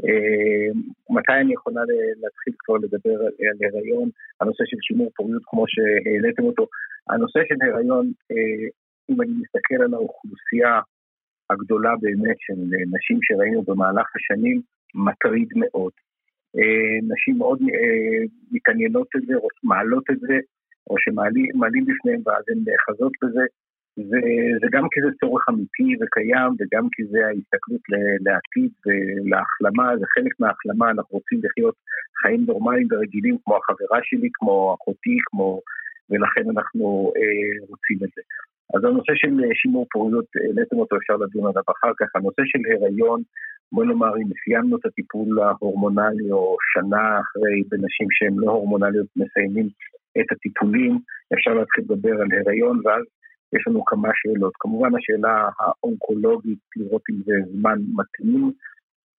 אה, 0.05 0.69
מתי 1.11 1.33
אני 1.41 1.53
יכולה 1.53 1.83
להתחיל 2.23 2.55
כבר 2.59 2.77
לדבר 2.77 3.17
על 3.25 3.59
הריון, 3.75 4.09
הנושא 4.41 4.65
של 4.67 4.77
שימור 4.81 5.11
פוריות 5.17 5.43
כמו 5.47 5.65
שהעליתם 5.69 6.45
אותו, 6.45 6.67
הנושא 7.11 7.41
של 7.49 7.55
הריון, 7.63 8.13
אה, 8.31 8.69
אם 9.11 9.23
אני 9.23 9.33
מסתכל 9.43 9.83
על 9.83 9.95
האוכלוסייה 9.95 10.81
הגדולה 11.51 11.93
באמת 12.01 12.37
של 12.39 12.59
נשים 12.97 13.19
שראינו 13.23 13.63
במהלך 13.63 14.07
השנים, 14.17 14.61
מטריד 14.95 15.49
מאוד. 15.57 15.93
אה, 16.59 16.99
נשים 17.13 17.39
מאוד 17.39 17.59
מתעניינות 18.53 19.09
את 19.17 19.23
זה, 19.27 19.35
או 19.35 19.49
מעלות 19.65 20.05
את 20.11 20.21
זה, 20.21 20.39
או 20.91 20.95
שמעלים 20.99 21.85
בפניהם 21.87 22.21
ואז 22.27 22.45
הן 22.49 22.59
נאחזות 22.67 23.13
בזה. 23.23 23.45
זה, 23.97 24.21
זה 24.61 24.67
גם 24.73 24.85
כי 24.93 25.01
זה 25.05 25.11
צורך 25.21 25.45
אמיתי 25.51 25.89
וקיים, 26.01 26.51
וגם 26.59 26.85
כי 26.93 27.03
זה 27.05 27.19
ההסתכלות 27.27 27.85
לעתיד 28.27 28.73
ולהחלמה, 28.85 29.97
זה 30.01 30.07
חלק 30.15 30.33
מההחלמה, 30.41 30.91
אנחנו 30.91 31.13
רוצים 31.19 31.41
לחיות 31.45 31.75
חיים 32.23 32.45
נורמליים 32.49 32.89
ורגילים 32.91 33.37
כמו 33.45 33.57
החברה 33.57 33.99
שלי, 34.03 34.29
כמו 34.33 34.77
אחותי, 34.77 35.17
כמו... 35.27 35.61
ולכן 36.11 36.45
אנחנו 36.55 37.13
אה, 37.17 37.67
רוצים 37.69 37.99
את 38.05 38.11
זה. 38.17 38.23
אז 38.75 38.85
הנושא 38.85 39.13
של 39.15 39.35
שימור 39.55 39.87
פוריות, 39.93 40.25
העליתם 40.37 40.77
אותו, 40.77 40.97
אפשר 40.97 41.17
לדון 41.17 41.47
עליו 41.51 41.63
אחר 41.77 41.93
כך. 41.99 42.07
הנושא 42.17 42.43
של 42.45 42.59
הריון, 42.71 43.23
בוא 43.73 43.85
נאמר, 43.85 44.17
אם 44.17 44.29
סיימנו 44.45 44.77
את 44.77 44.87
הטיפול 44.87 45.41
ההורמונלי 45.41 46.33
או 46.33 46.57
שנה 46.73 47.21
אחרי 47.21 47.63
בנשים 47.71 48.07
שהן 48.11 48.35
לא 48.37 48.51
הורמונליות 48.51 49.07
מסיימים 49.17 49.69
את 50.19 50.33
הטיפולים, 50.33 50.99
אפשר 51.35 51.55
להתחיל 51.55 51.85
לדבר 51.85 52.15
על 52.23 52.29
הריון, 52.33 52.81
ואז 52.85 53.03
יש 53.55 53.63
לנו 53.67 53.85
כמה 53.85 54.09
שאלות. 54.15 54.53
כמובן 54.61 54.91
השאלה 54.97 55.49
האונקולוגית, 55.59 56.59
לראות 56.77 57.03
אם 57.11 57.17
זה 57.27 57.33
זמן 57.53 57.79
מתאים, 57.99 58.53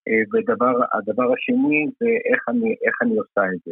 אה, 0.07 0.23
והדבר 0.31 1.33
השני 1.33 1.87
זה 1.99 2.09
איך 2.31 2.41
אני, 2.49 2.75
איך 2.85 2.95
אני 3.01 3.17
עושה 3.17 3.41
את 3.53 3.59
זה. 3.65 3.71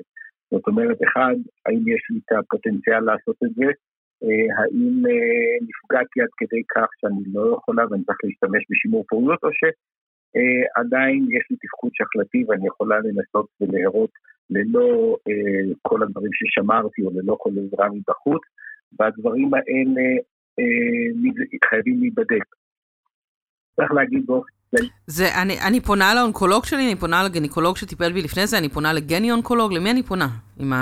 זאת 0.51 0.67
אומרת, 0.67 0.97
אחד, 1.07 1.35
האם 1.65 1.87
יש 1.87 2.01
לי 2.09 2.19
את 2.25 2.31
הפוטנציאל 2.39 2.99
לעשות 2.99 3.35
את 3.43 3.53
זה, 3.55 3.65
אה, 3.65 3.71
האם 4.57 5.03
אה, 5.09 5.57
נפגעתי 5.67 6.21
עד 6.21 6.33
כדי 6.37 6.63
כך 6.75 6.87
שאני 6.99 7.23
לא 7.33 7.57
יכולה 7.57 7.83
ואני 7.89 8.03
צריך 8.03 8.17
להשתמש 8.23 8.63
בשימור 8.69 9.05
פוריות, 9.09 9.39
או 9.43 9.49
שעדיין 9.59 11.27
יש 11.35 11.45
לי 11.49 11.57
תפקוד 11.63 11.91
שחלתי 11.93 12.43
ואני 12.47 12.67
יכולה 12.67 12.95
לנסות 12.99 13.47
ולהרות 13.61 14.09
ללא 14.49 15.17
כל 15.81 16.03
הדברים 16.03 16.31
ששמרתי 16.33 17.01
או 17.05 17.09
ללא 17.13 17.37
כל 17.39 17.49
עזרה 17.49 17.89
מבחוץ, 17.89 18.41
והדברים 18.99 19.53
האלה 19.53 20.05
אה, 20.59 21.69
חייבים 21.69 21.99
להיבדק. 21.99 22.45
צריך 23.75 23.91
להגיד 23.91 24.25
באופן 24.25 24.61
זה, 25.07 25.25
אני, 25.41 25.53
אני 25.67 25.79
פונה 25.81 26.13
לאונקולוג 26.15 26.65
שלי, 26.65 26.87
אני 26.87 26.95
פונה 26.95 27.23
לגניקולוג 27.23 27.77
שטיפל 27.77 28.11
בי 28.11 28.21
לפני 28.21 28.47
זה, 28.47 28.57
אני 28.57 28.69
פונה 28.69 28.93
לגני 28.93 29.31
אונקולוג, 29.31 29.73
למי 29.73 29.91
אני 29.91 30.03
פונה 30.03 30.27
עם 30.59 30.73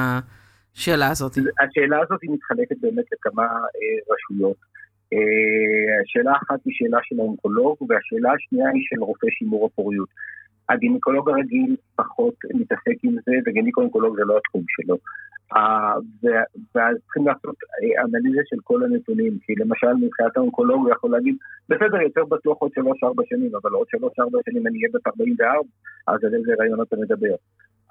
השאלה 0.79 1.07
הזאת? 1.11 1.31
השאלה 1.31 1.97
הזאת 2.03 2.19
היא 2.21 2.31
מתחלקת 2.31 2.77
באמת 2.81 3.05
לכמה 3.13 3.43
אה, 3.43 3.97
רשויות. 4.11 4.57
אה, 5.13 6.01
השאלה 6.03 6.31
אחת 6.31 6.59
היא 6.65 6.73
שאלה 6.77 6.99
של 7.03 7.19
האונקולוג, 7.19 7.75
והשאלה 7.89 8.29
השנייה 8.33 8.69
היא 8.73 8.83
של 8.89 9.03
רופא 9.03 9.27
שימור 9.29 9.65
הפוריות. 9.65 10.09
הגינקולוג 10.69 11.29
הרגיל 11.29 11.75
פחות 11.95 12.35
מתעסק 12.53 12.97
עם 13.03 13.15
זה, 13.25 13.35
וגינקולוג 13.45 14.15
זה 14.15 14.23
לא 14.25 14.37
התחום 14.37 14.63
שלו. 14.67 14.97
ואז 16.73 16.95
צריכים 17.03 17.27
לעשות 17.27 17.55
אה, 17.81 18.03
אנליזה 18.03 18.41
של 18.49 18.57
כל 18.63 18.83
הנתונים, 18.83 19.37
כי 19.43 19.53
למשל 19.57 19.93
מבחינת 20.01 20.37
האונקולוג 20.37 20.81
הוא 20.85 20.91
יכול 20.91 21.11
להגיד, 21.11 21.35
בסדר, 21.69 22.01
יותר 22.01 22.25
בטוח 22.25 22.57
עוד 22.57 22.71
3-4 22.79 22.81
שנים, 23.29 23.51
אבל 23.61 23.71
עוד 23.71 23.87
3-4 23.95 23.99
שנים 24.45 24.67
אני 24.67 24.77
אהיה 24.77 24.89
בת 24.93 25.07
44, 25.07 25.69
אז 26.07 26.23
על 26.23 26.33
איזה 26.35 26.51
רעיון 26.59 26.81
אתה 26.81 26.95
מדבר. 26.95 27.35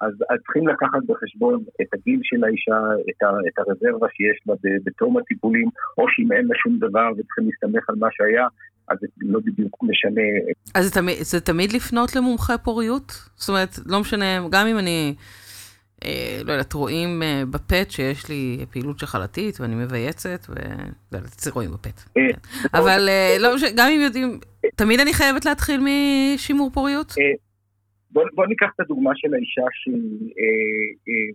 אז, 0.01 0.13
אז 0.29 0.37
צריכים 0.45 0.67
לקחת 0.67 1.01
בחשבון 1.07 1.63
את 1.81 1.87
הגיל 1.93 2.19
של 2.23 2.43
האישה, 2.43 2.79
את, 3.09 3.23
ה, 3.23 3.29
את 3.47 3.59
הרזרבה 3.59 4.07
שיש 4.13 4.37
לה 4.47 4.55
בתום 4.85 5.17
הטיפולים, 5.17 5.69
או 5.97 6.05
שאם 6.09 6.31
אין 6.31 6.45
לה 6.45 6.55
שום 6.63 6.77
דבר 6.77 7.09
וצריכים 7.11 7.45
להסתמך 7.45 7.89
על 7.89 7.95
מה 7.99 8.07
שהיה, 8.11 8.47
אז 8.87 8.97
זה 9.01 9.07
לא 9.21 9.39
בדיוק 9.39 9.83
משנה. 9.83 10.21
אז 10.75 10.85
זה 10.85 10.91
תמיד, 10.93 11.15
זה 11.21 11.41
תמיד 11.41 11.71
לפנות 11.73 12.15
למומחה 12.15 12.57
פוריות? 12.57 13.11
זאת 13.35 13.49
אומרת, 13.49 13.69
לא 13.85 13.99
משנה, 13.99 14.25
גם 14.51 14.67
אם 14.67 14.77
אני... 14.77 15.15
אה, 16.05 16.41
לא 16.45 16.51
יודעת, 16.51 16.73
רואים 16.73 17.23
אה, 17.23 17.43
בפט 17.51 17.91
שיש 17.91 18.29
לי 18.29 18.65
פעילות 18.71 18.99
שחלתית 18.99 19.59
ואני 19.59 19.75
מבייצת, 19.75 20.45
ו... 20.49 20.53
לא 21.11 21.17
יודעת, 21.17 21.47
רואים 21.53 21.71
בפט. 21.71 22.01
אה, 22.17 22.21
כן. 22.33 22.77
אבל 22.77 23.09
אה, 23.09 23.35
לא 23.39 23.55
גם 23.75 23.87
אם 23.89 23.99
יודעים, 24.01 24.39
תמיד 24.75 24.99
אני 24.99 25.13
חייבת 25.13 25.45
להתחיל 25.45 25.81
משימור 25.83 26.69
פוריות? 26.73 27.15
אה, 27.19 27.48
בוא, 28.11 28.23
בוא 28.35 28.45
ניקח 28.47 28.67
את 28.75 28.79
הדוגמה 28.79 29.11
של 29.15 29.33
האישה 29.33 29.61
שהיא 29.73 30.33
אה, 30.39 30.89
אה, 31.09 31.29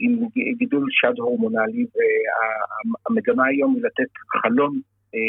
עם 0.00 0.28
גידול 0.58 0.86
שד 0.90 1.18
הורמונלי, 1.18 1.86
והמגמה 1.94 3.46
היום 3.46 3.74
היא 3.74 3.82
לתת 3.84 4.12
חלון 4.42 4.80
אה, 5.14 5.20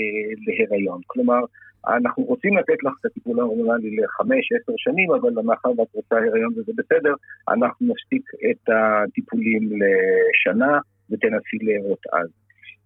להיריון. 0.47 1.01
כלומר, 1.07 1.39
אנחנו 1.87 2.23
רוצים 2.23 2.57
לתת 2.57 2.83
לך 2.83 2.93
את 2.99 3.05
הטיפול 3.05 3.39
ההורמונלי 3.39 3.95
לחמש, 3.95 4.51
עשר 4.51 4.73
שנים, 4.77 5.11
אבל 5.11 5.41
מאחר 5.43 5.69
ואת 5.69 5.87
רוצה 5.93 6.15
הריון 6.15 6.53
וזה 6.57 6.71
בסדר, 6.77 7.13
אנחנו 7.49 7.87
נפסיק 7.87 8.23
את 8.51 8.69
הטיפולים 8.69 9.63
לשנה 9.63 10.79
ותנסי 11.09 11.57
להרות 11.61 12.03
אז. 12.13 12.29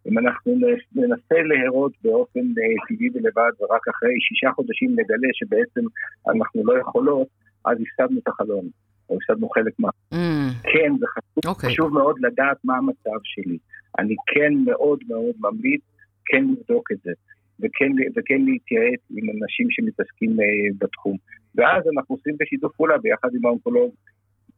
אם 0.08 0.18
אנחנו 0.18 0.54
ננסה 0.96 1.36
להרות 1.52 1.92
באופן 2.04 2.40
אה, 2.40 2.76
טבעי 2.88 3.10
ולבד 3.14 3.52
ורק 3.60 3.88
אחרי 3.88 4.14
שישה 4.20 4.52
חודשים 4.56 4.92
נגלה 4.92 5.30
שבעצם 5.34 5.86
אנחנו 6.34 6.66
לא 6.66 6.80
יכולות, 6.80 7.28
אז 7.66 7.78
הפסדנו 7.82 8.20
את 8.20 8.28
החלון, 8.28 8.66
או 9.10 9.18
הפסדנו 9.18 9.50
חלק 9.50 9.74
מה... 9.80 9.90
Mm. 10.14 10.18
כן, 10.64 10.92
זה 11.00 11.06
חשוב, 11.08 11.46
okay. 11.46 11.50
אוקיי. 11.50 11.70
חשוב 11.70 11.94
מאוד 11.94 12.16
לדעת 12.20 12.58
מה 12.64 12.78
המצב 12.78 13.20
שלי. 13.24 13.58
אני 14.00 14.16
כן 14.28 14.54
מאוד 14.66 15.00
מאוד 15.08 15.36
ממליץ 15.40 15.82
כן 16.26 16.44
לבדוק 16.44 16.92
את 16.92 16.98
זה. 17.04 17.12
וכן, 17.60 17.92
וכן 18.16 18.42
להתייעץ 18.46 19.02
עם 19.10 19.26
אנשים 19.30 19.68
שמתעסקים 19.70 20.32
uh, 20.32 20.76
בתחום. 20.78 21.18
ואז 21.56 21.84
אנחנו 21.96 22.16
עושים 22.16 22.36
בשיתוף 22.40 22.76
פעולה 22.76 22.98
ביחד 22.98 23.30
עם 23.36 23.46
האונקולוג. 23.46 23.92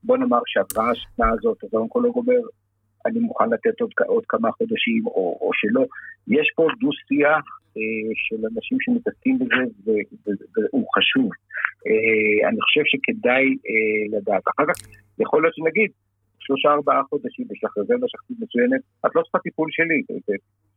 בוא 0.04 0.18
נאמר 0.18 0.40
שעברה 0.46 0.92
השנה 0.92 1.30
הזאת, 1.34 1.64
אז 1.64 1.70
האונקולוג 1.74 2.16
אומר, 2.16 2.40
אני 3.08 3.20
מוכן 3.20 3.50
לתת 3.50 3.82
עוד, 3.82 3.92
עוד 4.08 4.24
כמה 4.28 4.52
חודשים 4.52 5.08
או, 5.08 5.38
או 5.42 5.50
שלא. 5.54 5.84
יש 6.28 6.48
פה 6.56 6.68
דו-שיח 6.80 7.46
uh, 7.78 8.12
של 8.16 8.40
אנשים 8.52 8.78
שמתעסקים 8.82 9.40
בזה 9.40 9.94
והוא 10.56 10.88
חשוב. 10.96 11.30
Uh, 11.88 12.48
אני 12.50 12.62
חושב 12.62 12.84
שכדאי 12.92 13.46
uh, 13.46 14.18
לדעת. 14.18 14.44
אחר 14.48 14.66
כך 14.70 14.78
יכול 15.20 15.42
להיות 15.42 15.56
שנגיד, 15.56 15.92
שלושה 16.40 16.70
ארבעה 16.70 17.04
חודשים, 17.10 17.46
יש 17.52 17.64
לך 17.64 17.78
רזרבה 17.78 18.08
שחקית 18.08 18.38
מצוינת, 18.40 18.82
את 19.06 19.12
לא 19.16 19.22
צריכה 19.22 19.40
טיפול 19.40 19.68
שלי, 19.72 20.00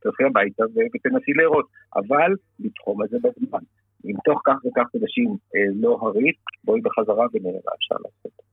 תלכי 0.02 0.24
הביתה 0.24 0.64
ותנסי 0.94 1.32
להראות, 1.32 1.66
אבל 1.96 2.30
לתחום 2.60 3.02
את 3.02 3.08
זה 3.10 3.16
בזמן. 3.24 3.64
אם 4.04 4.14
תוך 4.24 4.40
כך 4.46 4.56
וכך 4.64 4.86
חודשים 4.92 5.28
אה, 5.54 5.60
לא 5.74 5.98
הריץ, 6.02 6.36
בואי 6.64 6.80
בחזרה 6.80 7.26
ונראה 7.32 7.60
מה 7.66 7.72
אפשר 7.78 7.94
לעשות. 8.04 8.49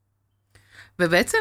ובעצם, 1.00 1.38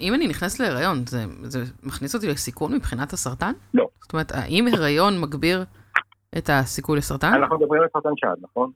אם 0.00 0.14
אני 0.14 0.26
נכנס 0.26 0.60
להיריון, 0.60 1.06
זה, 1.06 1.24
זה 1.42 1.58
מכניס 1.82 2.14
אותי 2.14 2.28
לסיכון 2.28 2.74
מבחינת 2.74 3.12
הסרטן? 3.12 3.52
לא. 3.74 3.88
זאת 4.02 4.12
אומרת, 4.12 4.32
האם 4.34 4.66
הריון 4.72 5.20
מגביר 5.20 5.64
את 6.38 6.50
הסיכוי 6.52 6.98
לסרטן? 6.98 7.34
אנחנו 7.34 7.58
מדברים 7.58 7.82
על 7.82 7.88
סרטן 7.92 8.10
שד, 8.16 8.36
נכון? 8.42 8.70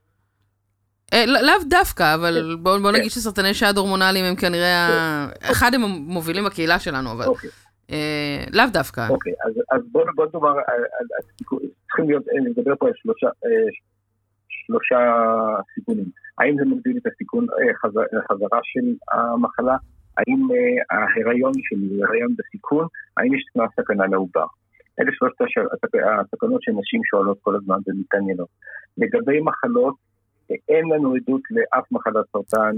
אה, 1.12 1.26
לאו 1.26 1.68
דווקא, 1.70 2.14
אבל 2.14 2.56
בוא, 2.62 2.78
בוא 2.78 2.92
נגיד 2.92 3.10
שסרטני 3.10 3.54
שד 3.54 3.76
הורמונליים 3.76 4.24
הם 4.24 4.36
כנראה, 4.36 4.88
אחד 5.40 5.74
הם 5.74 5.84
המובילים 5.84 6.44
בקהילה 6.44 6.78
שלנו, 6.78 7.12
אבל 7.12 7.24
אוקיי. 7.24 7.50
אה, 7.90 8.44
לאו 8.52 8.64
דווקא. 8.72 9.08
אוקיי, 9.10 9.32
אז 9.72 9.82
בוא 9.92 10.26
נאמר, 10.34 10.54
צריכים 11.86 12.08
להיות, 12.08 12.22
אה, 12.28 12.40
נדבר 12.50 12.76
פה 12.78 12.86
על 12.86 12.92
שלושה 14.48 14.98
סיכונים. 15.74 16.06
האם 16.38 16.56
זה 16.58 16.64
מגדיל 16.64 16.96
את 16.96 17.12
הסיכון 17.12 17.46
חזרה 18.30 18.58
של 18.62 18.94
המחלה? 19.12 19.76
האם 20.16 20.49
ההיריון 20.90 21.52
שלי 21.56 21.87
הוא 21.97 22.06
הריון 22.06 22.35
בסיכון? 22.38 22.87
האם 23.16 23.35
יש 23.35 23.42
סכנה 23.76 24.06
לעובר? 24.06 24.47
אלה 25.00 25.11
שלושת 25.12 25.40
הסכנות 26.21 26.62
שנשים 26.62 27.00
שואלות 27.04 27.38
כל 27.40 27.56
הזמן 27.56 27.78
ומתעניינות. 27.87 28.49
לגבי 28.99 29.40
מחלות, 29.40 29.94
אין 30.68 30.85
לנו 30.85 31.14
עדות 31.14 31.40
לאף 31.50 31.92
מחלת 31.92 32.25
סרטן 32.33 32.75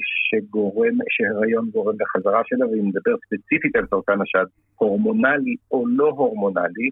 שגורם, 0.00 0.94
שהיריון 1.08 1.70
גורם 1.70 1.94
לחזרה 2.00 2.42
שלה, 2.44 2.66
ואם 2.66 2.88
נדבר 2.88 3.16
ספציפית 3.16 3.76
על 3.76 3.86
סרטן 3.90 4.20
השד, 4.20 4.46
הורמונלי 4.76 5.56
או 5.70 5.86
לא 5.86 6.08
הורמונלי, 6.08 6.90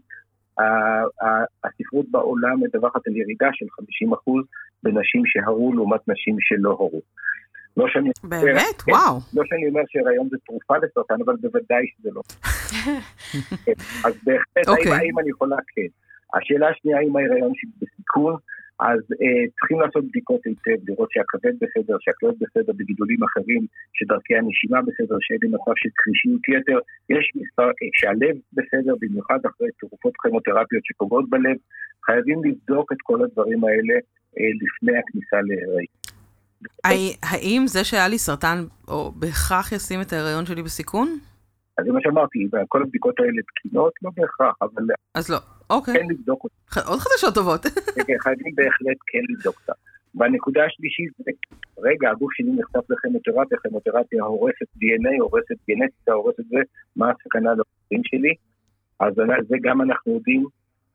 הספרות 1.65 2.07
בעולם 2.11 2.61
מדווחת 2.61 3.07
על 3.07 3.17
ירידה 3.17 3.49
של 3.53 3.67
50% 3.67 4.31
בנשים 4.83 5.23
שהרו 5.27 5.73
לעומת 5.73 6.09
נשים 6.09 6.37
שלא 6.41 6.71
הרו. 6.71 7.01
לא 7.77 7.87
שאני... 7.89 8.11
באמת? 8.25 8.83
כן, 8.87 8.93
וואו. 8.93 9.15
לא 9.35 9.43
שאני 9.47 9.69
אומר 9.69 9.83
שהיריון 9.89 10.29
זה 10.31 10.37
תרופה 10.47 10.75
לסרטן, 10.83 11.15
אבל 11.25 11.35
בוודאי 11.41 11.87
שזה 11.93 12.11
לא. 12.15 12.23
אז 14.07 14.15
בהחלט, 14.25 14.67
okay. 14.67 14.71
האם, 14.71 14.79
אוקיי. 14.79 14.93
האם 14.93 15.19
אני 15.19 15.31
יכולה? 15.31 15.57
כן. 15.75 15.91
השאלה 16.35 16.69
השנייה, 16.69 16.99
האם 16.99 17.17
ההיריון 17.17 17.53
שלי 17.55 17.71
בסיכון, 17.81 18.37
אז 18.81 19.01
אה, 19.23 19.45
צריכים 19.57 19.81
לעשות 19.81 20.05
בדיקות 20.09 20.41
היטב, 20.47 20.79
לראות 20.89 21.09
שהכבד 21.13 21.55
בסדר, 21.63 21.97
שהכבד 22.01 22.35
בסדר 22.43 22.73
בגידולים 22.79 23.23
אחרים, 23.29 23.63
שדרכי 23.97 24.35
הנשימה 24.37 24.83
בסדר, 24.83 25.17
שאין 25.21 25.39
לי 25.43 25.49
מצב 25.49 25.75
של 25.77 25.89
קרישיות 26.01 26.45
יתר, 26.49 26.79
יש 27.15 27.25
מספר, 27.41 27.69
אה, 27.69 27.89
שהלב 27.99 28.37
בסדר, 28.53 28.95
במיוחד 29.01 29.39
אחרי 29.47 29.69
תרופות 29.81 30.15
כימותרפיות 30.23 30.85
שפוגעות 30.85 31.31
בלב, 31.31 31.57
חייבים 32.07 32.39
לבדוק 32.45 32.93
את 32.93 32.99
כל 33.03 33.19
הדברים 33.25 33.65
האלה 33.65 33.95
אה, 34.39 34.51
לפני 34.63 34.99
הכניסה 34.99 35.39
להיריון. 35.49 36.04
האם 37.23 37.63
זה 37.67 37.85
שהיה 37.85 38.09
לי 38.09 38.19
סרטן, 38.19 38.65
או 38.89 39.13
בהכרח 39.13 39.73
ישים 39.73 40.01
את 40.01 40.13
ההיריון 40.13 40.47
שלי 40.47 40.63
בסיכון? 40.63 41.19
אז 41.79 41.85
זה 41.87 41.93
מה 41.93 42.01
שאמרתי, 42.03 42.39
כל 42.69 42.83
הבדיקות 42.83 43.21
האלה 43.21 43.43
תקינות, 43.43 43.93
לא 44.03 44.11
בהכרח, 44.17 44.57
אבל... 44.63 44.85
אז 45.15 45.31
לא, 45.31 45.39
אוקיי. 45.71 45.95
כן 45.95 46.07
לבדוק 46.11 46.45
אותה. 46.45 46.81
עוד 46.89 46.99
חדשות 46.99 47.35
טובות. 47.35 47.63
כן, 48.07 48.19
חייבים 48.21 48.55
בהחלט 48.55 48.97
כן 49.07 49.19
לבדוק 49.29 49.57
אותה. 49.61 49.73
והנקודה 50.15 50.65
השלישית 50.65 51.13
זה, 51.19 51.31
רגע, 51.79 52.11
הגוף 52.11 52.33
שלי 52.33 52.53
נחשף 52.53 52.91
לכימותרפיה, 52.91 53.59
כימותרפיה 53.63 54.23
הורסת 54.23 54.69
DNA, 54.77 55.21
הורסת 55.21 55.57
גנטיקה, 55.69 56.13
הורסת 56.13 56.45
זה, 56.49 56.59
מה 56.97 57.11
הסכנה 57.11 57.51
לחיים 57.53 58.03
שלי? 58.05 58.35
אז 59.01 59.15
זה 59.49 59.57
גם 59.63 59.83
אנחנו 59.83 60.15
יודעים 60.15 60.45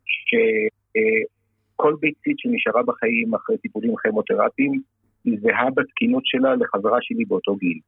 שכל 0.06 1.96
ביצית 2.00 2.40
שנשארה 2.40 2.84
בחיים 2.84 3.36
אחרי 3.36 3.58
טיפולים 3.58 3.94
כימותרפיים, 4.04 4.82
היא 5.26 5.38
זהה 5.42 5.70
בתקינות 5.76 6.24
שלה 6.26 6.56
לחזרה 6.56 6.98
שלי 7.02 7.26
באותו 7.26 7.56
גיל. 7.56 7.80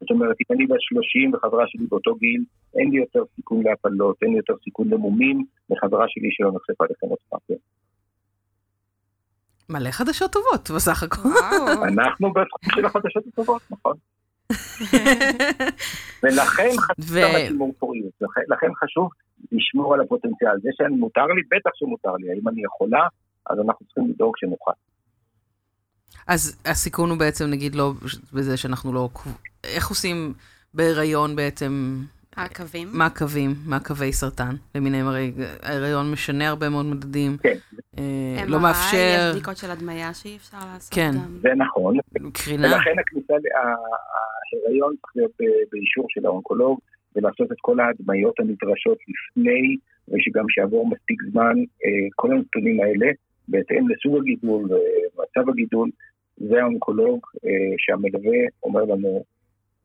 זאת 0.00 0.10
אומרת, 0.10 0.36
אם 0.40 0.56
אני 0.56 0.66
בת 0.66 0.80
30 0.80 1.34
וחברה 1.34 1.64
שלי 1.66 1.86
באותו 1.86 2.14
גיל, 2.14 2.44
אין 2.74 2.90
לי 2.90 2.96
יותר 2.96 3.22
סיכון 3.36 3.62
להפלות, 3.62 4.16
אין 4.22 4.30
לי 4.30 4.36
יותר 4.36 4.54
סיכון 4.64 4.88
למומים 4.88 5.44
מחברה 5.70 6.04
שלי 6.08 6.28
שלא 6.30 6.52
נחשפה 6.52 6.84
לכימותרפיה. 6.90 7.56
מלא 9.70 9.90
חדשות 9.90 10.32
טובות 10.32 10.70
בסך 10.76 11.02
הכל. 11.02 11.28
אנחנו 11.88 12.32
בתחום 12.32 12.74
של 12.74 12.84
החדשות 12.84 13.26
הטובות, 13.26 13.62
נכון. 13.70 13.96
ולכן 16.22 16.70
חשוב 16.78 17.72
פוריות, 17.78 18.12
לכן 18.48 18.74
חשוב 18.74 19.10
לשמור 19.52 19.94
על 19.94 20.00
הפוטנציאל. 20.00 20.60
זה 20.62 20.70
שמותר 20.78 21.26
לי, 21.26 21.42
בטח 21.50 21.70
שמותר 21.74 22.16
לי, 22.16 22.30
האם 22.30 22.48
אני 22.48 22.62
יכולה, 22.64 23.06
אז 23.50 23.58
אנחנו 23.58 23.86
צריכים 23.86 24.10
לדאוג 24.10 24.34
שנוכל. 24.36 24.72
אז 26.26 26.62
הסיכון 26.64 27.10
הוא 27.10 27.18
בעצם, 27.18 27.44
נגיד, 27.44 27.74
לא 27.74 27.92
בזה 28.32 28.56
שאנחנו 28.56 28.92
לא... 28.92 29.08
איך 29.64 29.88
עושים 29.88 30.32
בהיריון 30.74 31.36
בעצם... 31.36 31.96
מעקבים. 32.36 32.88
מעקבים, 32.92 33.50
מעקבי 33.66 34.12
סרטן 34.12 34.54
למיניהם, 34.74 35.06
הרי 35.06 35.32
ההיריון 35.62 36.12
משנה 36.12 36.48
הרבה 36.48 36.68
מאוד 36.68 36.86
מדדים. 36.86 37.36
כן. 37.42 37.56
אה, 37.98 38.44
לא 38.46 38.60
מאפשר... 38.60 38.96
יש 38.96 39.34
בדיקות 39.36 39.56
של 39.56 39.70
הדמיה 39.70 40.14
שאי 40.14 40.36
אפשר 40.36 40.58
לעשות 40.72 40.94
כן. 40.94 41.10
גם. 41.14 41.38
זה 41.42 41.48
נכון. 41.56 41.96
קרינה. 42.32 42.66
ולכן 42.66 42.98
הכניסה, 43.00 43.34
ההיריון 44.64 44.94
צריך 45.00 45.12
להיות 45.16 45.32
באישור 45.72 46.06
של 46.08 46.26
האונקולוג, 46.26 46.78
ולעשות 47.16 47.52
את 47.52 47.56
כל 47.60 47.80
ההדמיות 47.80 48.40
הנדרשות 48.40 48.98
לפני, 49.08 49.76
ושגם 50.08 50.44
שיעבור 50.48 50.90
מספיק 50.90 51.22
זמן, 51.32 51.54
אה, 51.84 52.08
כל 52.16 52.32
הנתונים 52.32 52.80
האלה, 52.80 53.06
בהתאם 53.48 53.88
לסוג 53.88 54.16
הגידול 54.16 54.62
ומצב 54.62 55.50
הגידול, 55.50 55.90
זה 56.48 56.62
האונקולוג 56.62 57.26
אה, 57.46 57.74
שהמלווה 57.78 58.38
אומר 58.62 58.82
לנו, 58.82 59.24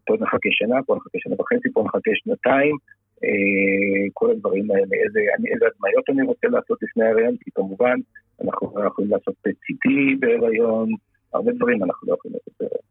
פה 0.06 0.14
נחכה 0.20 0.50
שנה, 0.52 0.76
פה 0.86 0.96
נחכה 0.96 1.20
שנה 1.20 1.36
וחצי, 1.40 1.74
פה 1.74 1.84
נחכה 1.86 2.12
שנתיים, 2.14 2.76
אה, 3.24 4.10
כל 4.14 4.32
הדברים 4.32 4.72
האלה, 4.72 4.96
איזה, 5.06 5.20
איזה 5.54 5.66
הדמיות 5.66 6.10
אני 6.10 6.28
רוצה 6.28 6.48
לעשות 6.48 6.78
לפני 6.82 7.06
ההריון, 7.06 7.36
כי 7.40 7.52
כמובן 7.56 7.96
אנחנו 8.44 8.72
לא 8.76 8.88
יכולים 8.88 9.12
לעשות 9.12 9.36
CT 9.48 10.20
בהיריון, 10.20 10.90
הרבה 11.34 11.52
דברים 11.52 11.84
אנחנו 11.84 12.08
לא 12.08 12.14
יכולים 12.14 12.38
לעשות 12.38 12.54
בהיריון. 12.60 12.86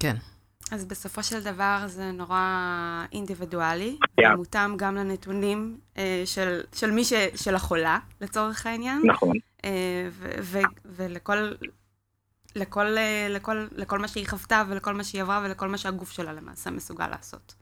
כן. 0.00 0.14
אז 0.72 0.84
בסופו 0.84 1.22
של 1.22 1.44
דבר 1.44 1.78
זה 1.86 2.10
נורא 2.12 2.40
אינדיבידואלי, 3.12 3.96
yeah. 4.20 4.36
מותאם 4.36 4.76
גם 4.76 4.94
לנתונים 4.94 5.76
אה, 5.98 6.22
של, 6.24 6.60
של 6.74 6.90
מי 6.90 7.04
ש... 7.04 7.12
של 7.34 7.54
החולה, 7.54 7.98
לצורך 8.20 8.66
העניין. 8.66 9.02
נכון. 9.04 9.36
אה, 9.64 10.08
ולכל 10.84 11.36
לכל, 12.56 12.98
אה, 12.98 13.26
לכל, 13.30 13.66
לכל 13.76 13.98
מה 13.98 14.08
שהיא 14.08 14.28
חוותה 14.28 14.62
ולכל 14.68 14.94
מה 14.94 15.04
שהיא 15.04 15.22
עברה 15.22 15.42
ולכל 15.44 15.68
מה 15.68 15.78
שהגוף 15.78 16.10
שלה 16.10 16.32
למעשה 16.32 16.70
מסוגל 16.70 17.08
לעשות. 17.08 17.54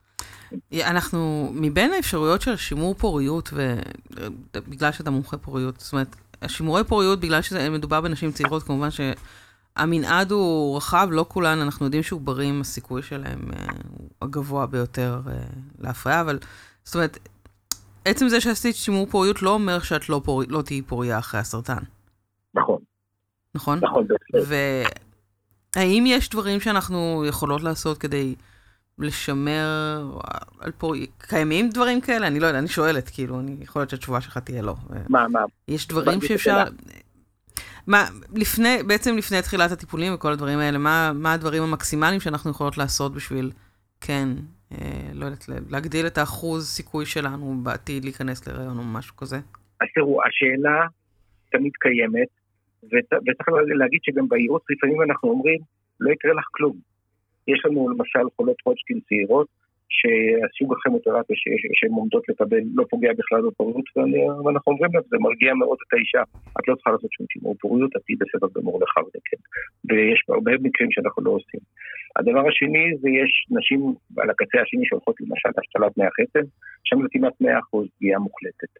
אנחנו, 0.74 1.50
מבין 1.54 1.92
האפשרויות 1.92 2.40
של 2.42 2.56
שימור 2.56 2.94
פוריות, 2.94 3.50
ובגלל 4.52 4.92
שאתה 4.92 5.10
מומחה 5.10 5.36
פוריות, 5.36 5.80
זאת 5.80 5.92
אומרת, 5.92 6.16
השימורי 6.42 6.84
פוריות, 6.84 7.20
בגלל 7.20 7.42
שמדובר 7.42 8.00
בנשים 8.00 8.32
צעירות, 8.32 8.62
כמובן 8.62 8.88
שהמנעד 8.90 10.32
הוא 10.32 10.76
רחב, 10.76 11.08
לא 11.10 11.26
כולן, 11.28 11.58
אנחנו 11.58 11.86
יודעים 11.86 12.02
שעוברים, 12.02 12.60
הסיכוי 12.60 13.02
שלהם 13.02 13.50
אה, 13.52 13.66
הוא 13.90 14.08
הגבוה 14.22 14.66
ביותר 14.66 15.20
אה, 15.26 15.32
להפריה, 15.78 16.20
אבל 16.20 16.38
זאת 16.84 16.94
אומרת, 16.94 17.18
עצם 18.04 18.28
זה 18.28 18.40
שעשית 18.40 18.76
שימור 18.76 19.06
פוריות 19.10 19.42
לא 19.42 19.50
אומר 19.50 19.80
שאת 19.80 20.08
לא, 20.08 20.20
פור... 20.24 20.42
לא 20.48 20.62
תהיי 20.62 20.82
פוריה 20.82 21.18
אחרי 21.18 21.40
הסרטן. 21.40 21.82
נכון. 23.54 23.78
נכון? 23.82 24.06
בהחלט. 24.06 24.58
והאם 25.76 26.04
יש 26.06 26.30
דברים 26.30 26.60
שאנחנו 26.60 27.24
יכולות 27.28 27.62
לעשות 27.62 27.98
כדי 27.98 28.34
לשמר 28.98 30.18
על 30.60 30.72
פוריות? 30.78 31.08
קיימים 31.18 31.70
דברים 31.70 32.00
כאלה? 32.00 32.26
אני 32.26 32.40
לא 32.40 32.46
יודע, 32.46 32.58
אני 32.58 32.68
שואלת, 32.68 33.08
כאילו, 33.08 33.40
אני 33.40 33.56
יכול 33.60 33.80
להיות 33.80 33.90
שהתשובה 33.90 34.20
שלך 34.20 34.38
תהיה 34.38 34.62
לא. 34.62 34.74
מה, 35.08 35.28
מה? 35.28 35.40
יש 35.68 35.88
דברים 35.88 36.20
שאפשר... 36.20 36.64
מה, 37.86 38.04
לפני, 38.34 38.78
בעצם 38.86 39.16
לפני 39.16 39.42
תחילת 39.42 39.72
הטיפולים 39.72 40.14
וכל 40.14 40.32
הדברים 40.32 40.58
האלה, 40.58 40.78
מה, 40.78 41.12
מה 41.14 41.32
הדברים 41.32 41.62
המקסימליים 41.62 42.20
שאנחנו 42.20 42.50
יכולות 42.50 42.78
לעשות 42.78 43.14
בשביל, 43.14 43.50
כן, 44.00 44.28
אה, 44.72 45.10
לא 45.14 45.24
יודעת, 45.24 45.44
להגדיל 45.70 46.06
את 46.06 46.18
האחוז 46.18 46.68
סיכוי 46.68 47.06
שלנו 47.06 47.60
בעתיד 47.62 48.04
להיכנס 48.04 48.46
להיריון 48.46 48.78
או 48.78 48.82
משהו 48.82 49.16
כזה? 49.16 49.36
אז 49.80 49.88
תראו, 49.94 50.20
השאלה 50.22 50.86
תמיד 51.52 51.72
קיימת, 51.80 52.28
וצריך 52.86 53.48
להגיד 53.78 54.00
שגם 54.02 54.28
בייעוץ 54.28 54.62
לפעמים 54.70 55.02
אנחנו 55.02 55.30
אומרים, 55.30 55.60
לא 56.00 56.12
יקרה 56.12 56.32
לך 56.32 56.44
כלום. 56.50 56.76
יש 57.48 57.62
לנו 57.64 57.88
למשל 57.88 58.24
חולות 58.36 58.56
הודשקין 58.64 59.00
צעירות, 59.08 59.46
שהסוג 59.96 60.74
הכימותרפיה 60.74 61.36
שהן 61.78 61.90
עומדות 61.90 62.28
לקבל 62.28 62.62
לא 62.74 62.84
פוגע 62.90 63.12
בכלל 63.18 63.40
בפוריות, 63.46 63.84
ואנחנו 64.44 64.72
אומרים 64.72 64.90
להם, 64.94 65.02
זה 65.10 65.16
מרגיע 65.20 65.54
מאוד 65.54 65.78
את 65.88 65.92
האישה, 65.94 66.22
את 66.58 66.68
לא 66.68 66.74
צריכה 66.74 66.90
לעשות 66.90 67.12
שום 67.12 67.26
שימור 67.32 67.54
פוריות, 67.60 67.90
את 67.96 68.02
תהיי 68.06 68.16
בסדר 68.16 68.48
גמור 68.56 68.76
לך 68.82 68.94
וכן. 68.98 69.40
ויש 69.88 70.20
הרבה 70.28 70.52
מקרים 70.66 70.90
שאנחנו 70.92 71.24
לא 71.24 71.30
עושים. 71.30 71.60
הדבר 72.16 72.48
השני 72.48 72.84
זה 73.00 73.08
יש 73.20 73.32
נשים 73.50 73.80
על 74.18 74.30
הקצה 74.30 74.58
השני 74.62 74.84
שהולכות 74.86 75.16
למשל 75.20 75.48
להשתלת 75.56 75.98
מי 75.98 76.04
החצב, 76.06 76.44
שם 76.84 77.02
זה 77.02 77.08
כמעט 77.12 77.34
100% 77.42 77.46
פגיעה 77.96 78.18
מוחלטת. 78.18 78.72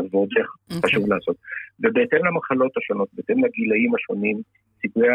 אז 0.00 0.14
ועוד 0.14 0.28
איך 0.38 0.46
okay. 0.46 0.74
אוקיי. 0.74 0.90
חשוב 0.90 1.12
לעשות. 1.12 1.36
ובהתאם 1.80 2.24
למחלות 2.26 2.72
השונות, 2.76 3.08
בהתאם 3.14 3.44
לגילאים 3.44 3.94
השונים, 3.94 4.36
סיכויי 4.80 5.10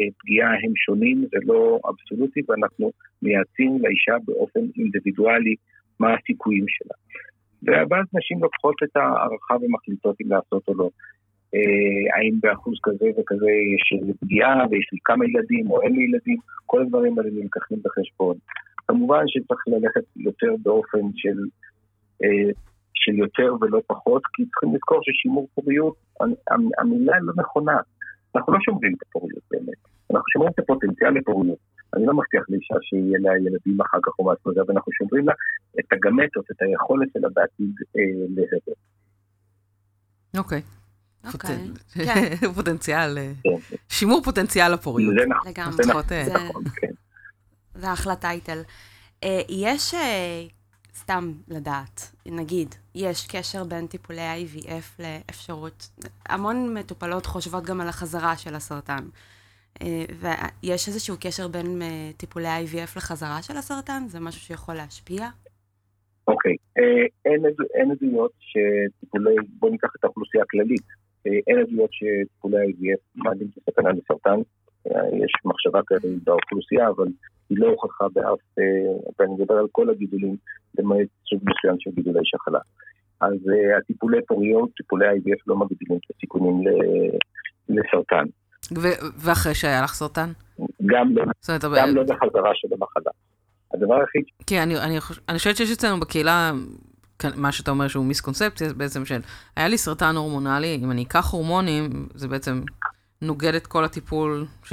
הפגיעה 0.00 0.50
הם 0.62 0.72
שונים, 0.76 1.26
זה 1.30 1.38
לא 1.42 1.78
אבסולוטי, 1.88 2.40
ואנחנו 2.48 2.92
מייעצים 3.22 3.78
לאישה 3.82 4.16
באופן 4.24 4.60
אינדיבידואלי 4.76 5.54
מה 6.00 6.14
הסיכויים 6.14 6.64
שלה. 6.68 6.94
ואז 7.62 8.06
נשים 8.14 8.42
לוקחות 8.42 8.74
את 8.84 8.96
ההערכה 8.96 9.54
ומחליטות 9.62 10.16
אם 10.20 10.30
לעשות 10.32 10.68
או 10.68 10.74
לא. 10.74 10.90
אה, 11.54 12.16
האם 12.16 12.34
באחוז 12.40 12.74
כזה 12.82 13.06
וכזה 13.18 13.50
יש 13.74 14.14
פגיעה 14.20 14.66
ויש 14.70 14.88
לי 14.92 14.98
כמה 15.04 15.24
ילדים 15.24 15.70
או 15.70 15.82
אין 15.82 15.92
לי 15.96 16.04
ילדים, 16.04 16.36
כל 16.66 16.82
הדברים 16.82 17.18
האלה 17.18 17.30
נלקחים 17.32 17.78
בחשבון. 17.84 18.36
כמובן 18.88 19.24
שצריך 19.26 19.60
ללכת 19.66 20.04
יותר 20.16 20.54
באופן 20.62 21.00
של 21.16 21.38
אה, 22.24 22.50
של 22.94 23.14
יותר 23.14 23.54
ולא 23.60 23.80
פחות, 23.86 24.22
כי 24.32 24.42
צריכים 24.44 24.74
לזכור 24.74 25.00
ששימור 25.02 25.48
פוריות, 25.54 25.94
המילה 26.78 27.12
לא 27.20 27.32
נכונה. 27.36 27.76
אנחנו 28.34 28.52
לא 28.52 28.58
שומרים 28.60 28.94
את 28.94 29.02
הפוריות 29.02 29.42
באמת, 29.50 29.80
אנחנו 30.10 30.24
שומרים 30.32 30.52
את 30.54 30.58
הפוטנציאל 30.58 31.10
לפוריות. 31.10 31.58
אני 31.96 32.06
לא 32.06 32.14
מבטיח 32.14 32.44
לאישה 32.48 32.74
שיהיה 32.82 33.18
לה 33.20 33.38
ילדים 33.38 33.80
אחר 33.80 33.98
כך 34.02 34.18
או 34.18 34.24
משהו 34.24 34.50
כזה, 34.50 34.60
ואנחנו 34.68 34.92
שומרים 34.92 35.28
לה 35.28 35.34
את 35.80 35.92
הגמטות, 35.92 36.44
את 36.50 36.62
היכולת 36.62 37.08
שלה 37.12 37.28
בעתיד 37.34 37.74
אה, 37.96 38.02
להדר. 38.36 38.72
אוקיי. 40.38 40.62
אוקיי. 41.34 41.56
כן. 41.94 42.36
פוטנציאל 42.56 43.18
אה, 43.18 43.32
כן. 43.42 43.76
שימור 43.88 44.22
פוטנציאל 44.24 44.74
הפוריות. 44.74 45.14
זה 45.14 45.26
נכון. 45.26 45.50
לגמרי. 45.50 45.72
זה 45.72 45.92
נכון, 45.92 46.02
זה 46.64 46.70
כן. 46.80 46.92
זה 47.74 47.92
אחלה 47.92 48.16
טייטל. 48.16 48.58
אה, 49.24 49.40
יש, 49.48 49.94
אה, 49.94 50.42
סתם 51.00 51.32
לדעת, 51.48 52.12
נגיד, 52.26 52.68
יש 52.94 53.26
קשר 53.26 53.64
בין 53.64 53.86
טיפולי 53.86 54.20
IVF 54.44 55.02
לאפשרות, 55.02 55.88
המון 56.28 56.74
מטופלות 56.74 57.26
חושבות 57.26 57.64
גם 57.64 57.80
על 57.80 57.88
החזרה 57.88 58.36
של 58.36 58.54
הסרטן. 58.54 59.04
אה, 59.82 60.04
ויש 60.20 60.88
איזשהו 60.88 61.16
קשר 61.20 61.48
בין 61.48 61.82
אה, 61.82 62.10
טיפולי 62.16 62.48
IVF 62.64 62.92
לחזרה 62.96 63.42
של 63.42 63.56
הסרטן? 63.56 64.02
זה 64.08 64.20
משהו 64.20 64.40
שיכול 64.40 64.74
להשפיע? 64.74 65.28
אוקיי, 66.28 66.56
אה, 66.78 67.04
אין 67.24 67.46
עדו- 67.46 67.72
אין 67.74 67.90
עדויות 67.90 68.32
שטיפולי, 68.40 69.34
בוא 69.58 69.70
ניקח 69.70 69.88
את 69.98 70.04
האוכלוסייה 70.04 70.42
הכללית, 70.42 70.86
אין 71.46 71.58
עדויות 71.58 71.90
שטיפולי 71.92 72.56
IVF 72.56 73.00
מעלים 73.14 73.48
את 73.52 73.68
הסכנה 73.68 73.90
לסרטן, 73.92 74.40
יש 75.24 75.32
מחשבה 75.44 75.80
כזאת 75.86 76.22
באוכלוסייה, 76.24 76.88
אבל 76.88 77.06
היא 77.50 77.58
לא 77.58 77.66
הוכחה 77.66 78.04
באף, 78.12 78.38
אה, 78.58 78.64
ואני 79.18 79.34
מדבר 79.34 79.54
על 79.54 79.66
כל 79.72 79.90
הגידולים, 79.90 80.36
למעט 80.78 81.08
סוג 81.30 81.40
מסוים 81.42 81.76
של 81.78 81.90
גידולי 81.90 82.20
שחלה. 82.24 82.58
אז 83.20 83.32
אה, 83.32 83.78
הטיפולי 83.78 84.18
פוריות, 84.28 84.70
טיפולי 84.76 85.06
IVF 85.08 85.42
לא 85.46 85.56
מגדילים 85.56 85.98
את 85.98 86.16
הסיכונים 86.16 86.64
לסרטן. 87.68 88.24
ו- 88.78 89.00
ואחרי 89.24 89.54
שהיה 89.54 89.82
לך 89.82 89.92
סרטן? 89.94 90.30
גם 90.86 91.16
לא, 91.16 91.24
זאת 91.40 91.64
אומרת, 91.64 91.78
גם 91.80 91.96
לא 91.96 92.02
בחזרה 92.02 92.50
של 92.54 92.68
המחלה. 92.72 93.12
הדבר 93.74 93.94
היחיד 93.94 94.24
כי 94.46 94.58
אני, 94.62 94.76
אני, 94.78 95.00
חוש- 95.00 95.20
אני 95.28 95.38
חושבת 95.38 95.56
שיש 95.56 95.72
אצלנו 95.72 96.00
בקהילה, 96.00 96.52
כאן, 97.18 97.30
מה 97.36 97.52
שאתה 97.52 97.70
אומר 97.70 97.88
שהוא 97.88 98.04
מיסקונספציה, 98.04 98.72
בעצם 98.76 99.04
של, 99.04 99.20
היה 99.56 99.68
לי 99.68 99.78
סרטן 99.78 100.16
הורמונלי, 100.16 100.80
אם 100.84 100.90
אני 100.90 101.02
אקח 101.02 101.30
הורמונים, 101.32 102.08
זה 102.14 102.28
בעצם 102.28 102.60
נוגד 103.22 103.54
את 103.54 103.66
כל 103.66 103.84
הטיפול 103.84 104.46
ש... 104.64 104.72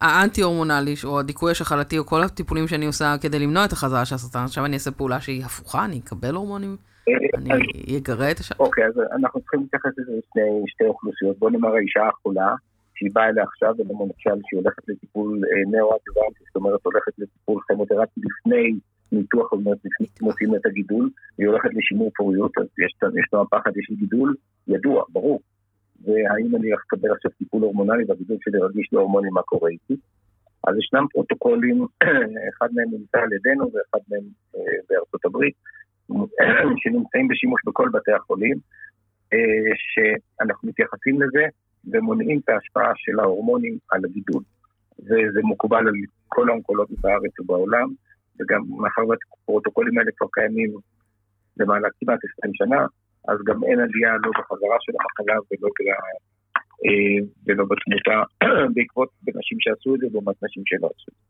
האנטי-הורמונלי, 0.00 0.94
או 1.04 1.20
הדיכוי 1.20 1.50
השחלתי, 1.50 1.98
או 1.98 2.06
כל 2.06 2.22
הטיפולים 2.22 2.68
שאני 2.68 2.86
עושה 2.86 3.14
כדי 3.20 3.38
למנוע 3.38 3.64
את 3.64 3.72
החזרה 3.72 4.04
של 4.04 4.14
הסרטן, 4.14 4.44
עכשיו 4.44 4.64
אני 4.64 4.74
אעשה 4.74 4.90
פעולה 4.90 5.20
שהיא 5.20 5.44
הפוכה, 5.44 5.84
אני 5.84 6.00
אקבל 6.04 6.34
הורמונים, 6.34 6.76
אה, 7.08 7.38
אני 7.38 7.98
אגרה 7.98 8.30
את 8.30 8.38
השם. 8.38 8.54
אוקיי, 8.58 8.86
אז 8.86 8.94
אנחנו 9.16 9.40
צריכים 9.40 9.60
להתייחס 9.60 9.90
לזה 9.98 10.12
לשני 10.12 10.62
שתי 10.66 10.84
אוכלוסיות. 10.84 11.38
בוא 11.38 11.50
נאמר 11.50 11.74
האישה 11.74 12.08
החולה, 12.08 12.54
שהיא 12.94 13.10
באה 13.12 13.28
אליה 13.28 13.44
עכשיו, 13.44 13.74
ולמשל 13.78 14.38
שהיא 14.46 14.60
הולכת 14.60 14.88
לטיפול 14.88 15.40
אה, 15.44 15.70
נאו-אדוונטי, 15.70 16.44
זאת 16.46 16.56
אומרת 16.56 16.80
הולכת 16.82 17.12
לטיפול 17.18 17.60
כימותרפי 17.68 18.20
לפני 18.28 18.78
ניתוח, 19.12 19.50
זאת 19.50 19.52
אומרת 19.52 19.78
לפני 19.84 20.06
שמוצאים 20.18 20.54
את 20.54 20.66
הגידול, 20.66 21.10
והיא 21.38 21.48
הולכת 21.48 21.70
לשימור 21.74 22.10
פוריות, 22.16 22.52
אז 22.58 22.66
יש 22.78 22.94
לנו 23.32 23.42
הפחד, 23.42 23.70
יש 23.76 23.90
לי 23.90 23.96
גידול, 23.96 24.34
ידוע, 24.68 25.04
ברור. 25.08 25.40
והאם 26.08 26.56
אני 26.56 26.70
הולך 26.70 26.82
לקבל 26.84 27.12
עכשיו 27.12 27.30
טיפול 27.30 27.62
הורמונלי 27.62 28.04
והגידול 28.08 28.36
שלי 28.40 28.58
רגיש 28.60 28.88
להורמונים, 28.92 29.32
מה 29.32 29.42
קורה 29.42 29.70
איתי? 29.70 29.96
אז 30.66 30.74
ישנם 30.78 31.06
פרוטוקולים, 31.12 31.86
אחד 32.50 32.68
מהם 32.74 32.88
נמצא 32.92 33.18
על 33.18 33.32
ידינו 33.32 33.64
ואחד 33.72 34.04
מהם 34.10 34.24
אה, 34.56 34.60
בארצות 34.90 35.24
הברית, 35.24 35.54
שנמצאים 36.80 37.28
בשימוש 37.28 37.60
בכל 37.66 37.88
בתי 37.92 38.12
החולים, 38.12 38.56
אה, 39.32 39.70
שאנחנו 39.76 40.68
מתייחסים 40.68 41.22
לזה 41.22 41.44
ומונעים 41.92 42.40
את 42.44 42.48
ההשפעה 42.48 42.92
של 42.96 43.20
ההורמונים 43.20 43.78
על 43.90 44.04
הגידול. 44.04 44.42
וזה 44.98 45.40
מקובל 45.52 45.88
על 45.88 45.94
כל 46.28 46.48
האונקולוגים 46.48 46.96
בארץ 47.00 47.40
ובעולם, 47.40 47.88
וגם 48.40 48.62
מאחר 48.68 49.02
והפרוטוקולים 49.08 49.98
האלה 49.98 50.10
כבר 50.16 50.26
קיימים 50.32 50.70
למעלה 51.56 51.88
כמעט 52.00 52.18
20 52.38 52.54
שנה, 52.54 52.86
אז 53.28 53.38
גם 53.46 53.64
אין 53.64 53.78
עלייה 53.80 54.12
לא 54.24 54.30
בחזרה 54.38 54.76
של 54.80 54.92
המחלה 55.00 55.36
ולא, 55.48 55.68
ב, 55.76 55.80
אה, 56.86 57.18
ולא 57.46 57.64
בתמותה 57.70 58.18
בעקבות 58.74 59.08
בנשים 59.22 59.58
שעשו 59.60 59.94
את 59.94 60.00
זה 60.00 60.06
לעומת 60.12 60.36
נשים 60.42 60.62
שלא 60.66 60.88
עשו 60.94 61.10
את 61.10 61.16
זה. 61.20 61.28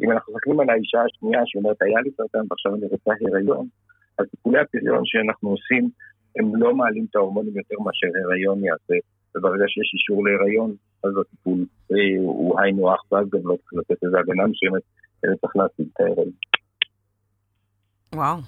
אם 0.00 0.12
אנחנו 0.12 0.32
מסתכלים 0.32 0.60
על 0.60 0.70
האישה 0.70 1.00
השנייה 1.04 1.42
שאומרת 1.46 1.82
היה 1.82 2.00
לי 2.00 2.10
סרטן 2.16 2.44
ועכשיו 2.50 2.74
אני 2.74 2.86
רוצה 2.86 3.10
הריון, 3.20 3.66
אז 4.18 4.26
טיפולי 4.30 4.58
הפריון 4.60 5.02
שאנחנו 5.04 5.48
עושים 5.50 5.90
הם 6.36 6.56
לא 6.62 6.74
מעלים 6.74 7.06
את 7.10 7.16
ההורמונים 7.16 7.56
יותר 7.56 7.76
מאשר 7.84 8.06
הריון 8.24 8.64
יעשה, 8.64 8.94
וברגע 9.34 9.64
שיש 9.68 9.90
אישור 9.94 10.24
להיריון, 10.24 10.74
אז 11.04 11.10
הטיפול 11.20 11.58
אה, 11.92 12.18
הוא 12.18 12.60
היינו 12.60 12.92
הך, 12.92 13.12
ואז 13.12 13.26
גם 13.32 13.40
לא 13.44 13.56
צריך 13.56 13.72
לתת 13.90 14.04
איזה 14.04 14.18
הגנה 14.18 14.46
מסוימת, 14.46 14.82
אלא 15.24 15.34
צריך 15.40 15.56
להציג 15.56 15.86
את 15.92 16.00
ההיריון. 16.00 16.30
וואו, 18.14 18.38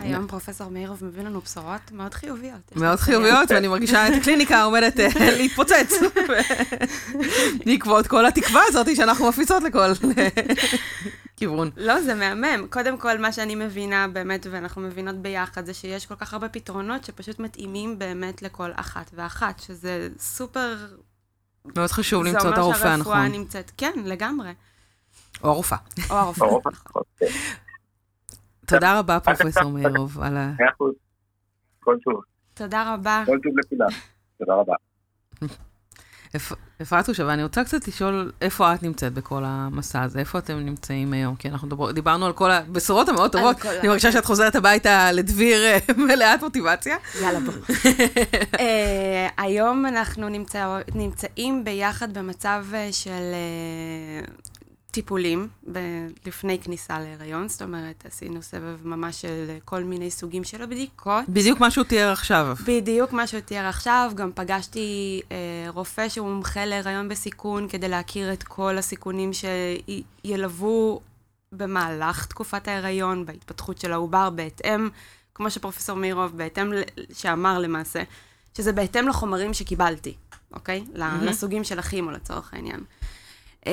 היום 0.00 0.26
פרופסור 0.26 0.68
מאירוב 0.70 1.04
מביא 1.04 1.22
לנו 1.22 1.40
בשורות 1.40 1.92
מאוד 1.92 2.14
חיוביות. 2.14 2.76
מאוד. 2.76 2.98
חיוביות, 2.98 3.50
ואני 3.50 3.68
מרגישה 3.68 4.08
את 4.08 4.12
הקליניקה 4.20 4.62
עומדת 4.62 5.00
אה, 5.00 5.08
להתפוצץ. 5.38 5.92
בעקבות 7.66 8.06
כל 8.06 8.26
התקווה 8.26 8.62
הזאת 8.66 8.96
שאנחנו 8.96 9.28
מפיצות 9.28 9.62
לכל 9.62 9.92
כיוון. 11.36 11.70
לא, 11.76 12.00
זה 12.00 12.14
מהמם. 12.14 12.66
קודם 12.70 12.98
כל, 12.98 13.18
מה 13.18 13.32
שאני 13.32 13.54
מבינה 13.54 14.08
באמת, 14.08 14.46
ואנחנו 14.50 14.82
מבינות 14.82 15.16
ביחד, 15.16 15.66
זה 15.66 15.74
שיש 15.74 16.06
כל 16.06 16.14
כך 16.14 16.32
הרבה 16.32 16.48
פתרונות 16.48 17.04
שפשוט 17.04 17.38
מתאימים 17.38 17.98
באמת 17.98 18.42
לכל 18.42 18.70
אחת 18.74 19.10
ואחת, 19.14 19.60
שזה 19.60 20.08
סופר... 20.18 20.76
מאוד 21.76 21.90
חשוב 21.90 22.24
זה 22.24 22.32
למצוא 22.32 22.40
את 22.40 22.46
אומר 22.46 22.60
הרופא 22.60 22.78
שהרפואה 22.78 23.18
הנכון. 23.18 23.40
נמצאת, 23.40 23.70
כן, 23.76 23.92
לגמרי. 24.04 24.52
או 25.42 25.48
הרופאה. 25.50 25.78
או 26.10 26.16
הרופא. 26.16 26.40
ברור, 26.46 26.60
נכון. 26.60 26.72
נכון, 26.86 27.02
כן. 27.18 27.26
תודה 28.66 28.98
רבה, 28.98 29.20
פרופסור 29.20 29.70
מאירוב, 29.70 30.18
על 30.22 30.36
ה... 30.36 30.52
מאה 30.60 30.68
אחוז. 30.74 30.94
כל 31.80 31.96
טוב, 32.04 32.20
תודה 32.54 32.94
רבה. 32.94 33.22
כל 33.26 33.38
טוב 33.42 33.52
לכולם. 33.58 33.88
תודה 34.38 34.54
רבה. 34.54 34.74
אפ- 36.36 36.52
אפרת 36.82 37.08
הושבה, 37.08 37.32
אני 37.34 37.42
רוצה 37.42 37.64
קצת 37.64 37.88
לשאול 37.88 38.32
איפה 38.40 38.74
את 38.74 38.82
נמצאת 38.82 39.12
בכל 39.14 39.42
המסע 39.46 40.02
הזה, 40.02 40.18
איפה 40.18 40.38
אתם 40.38 40.58
נמצאים 40.58 41.12
היום? 41.12 41.36
כי 41.36 41.48
אנחנו 41.48 41.68
דבר, 41.68 41.92
דיברנו 41.92 42.26
על 42.26 42.32
כל 42.32 42.50
הבשורות 42.50 43.08
המאוד 43.08 43.32
טובות, 43.32 43.66
אני 43.66 43.88
מרגישה 43.88 44.12
שאת 44.12 44.24
חוזרת 44.24 44.54
הביתה 44.54 45.12
לדביר 45.12 45.64
אה, 45.64 45.78
מלאת 46.06 46.42
מוטיבציה. 46.42 46.96
יאללה, 47.22 47.40
בואו. 47.40 47.56
אה, 48.60 49.28
היום 49.38 49.86
אנחנו 49.86 50.28
נמצא- 50.28 50.66
נמצאים 50.94 51.64
ביחד 51.64 52.18
במצב 52.18 52.64
אה, 52.74 52.88
של 52.92 53.32
טיפולים 54.96 55.48
ב- 55.72 55.78
לפני 56.26 56.58
כניסה 56.58 57.00
להיריון, 57.00 57.48
זאת 57.48 57.62
אומרת, 57.62 58.06
עשינו 58.06 58.42
סבב 58.42 58.86
ממש 58.86 59.20
של 59.20 59.56
כל 59.64 59.82
מיני 59.82 60.10
סוגים 60.10 60.44
של 60.44 60.66
בדיקות. 60.66 61.24
בדיוק 61.28 61.60
מה 61.60 61.70
שהוא 61.70 61.84
תיאר 61.84 62.12
עכשיו. 62.12 62.56
בדיוק 62.66 63.12
מה 63.12 63.26
שהוא 63.26 63.40
תיאר 63.40 63.66
עכשיו, 63.66 64.12
גם 64.14 64.30
פגשתי 64.34 65.20
אה, 65.32 65.36
רופא 65.70 66.08
שהוא 66.08 66.28
מומחה 66.28 66.64
להיריון 66.64 67.08
בסיכון 67.08 67.68
כדי 67.68 67.88
להכיר 67.88 68.32
את 68.32 68.42
כל 68.42 68.78
הסיכונים 68.78 69.30
שילוו 69.32 71.00
במהלך 71.52 72.26
תקופת 72.26 72.68
ההיריון, 72.68 73.26
בהתפתחות 73.26 73.78
של 73.78 73.92
העובר, 73.92 74.30
בהתאם, 74.30 74.88
כמו 75.34 75.50
שפרופסור 75.50 75.96
מאירוב, 75.96 76.36
בהתאם, 76.36 76.72
שאמר 77.12 77.58
למעשה, 77.58 78.02
שזה 78.56 78.72
בהתאם 78.72 79.08
לחומרים 79.08 79.54
שקיבלתי, 79.54 80.14
אוקיי? 80.52 80.84
Mm-hmm. 80.94 80.98
לסוגים 81.22 81.64
של 81.64 81.78
הכימו 81.78 82.10
לצורך 82.10 82.54
העניין. 82.54 82.80
אה, 83.66 83.72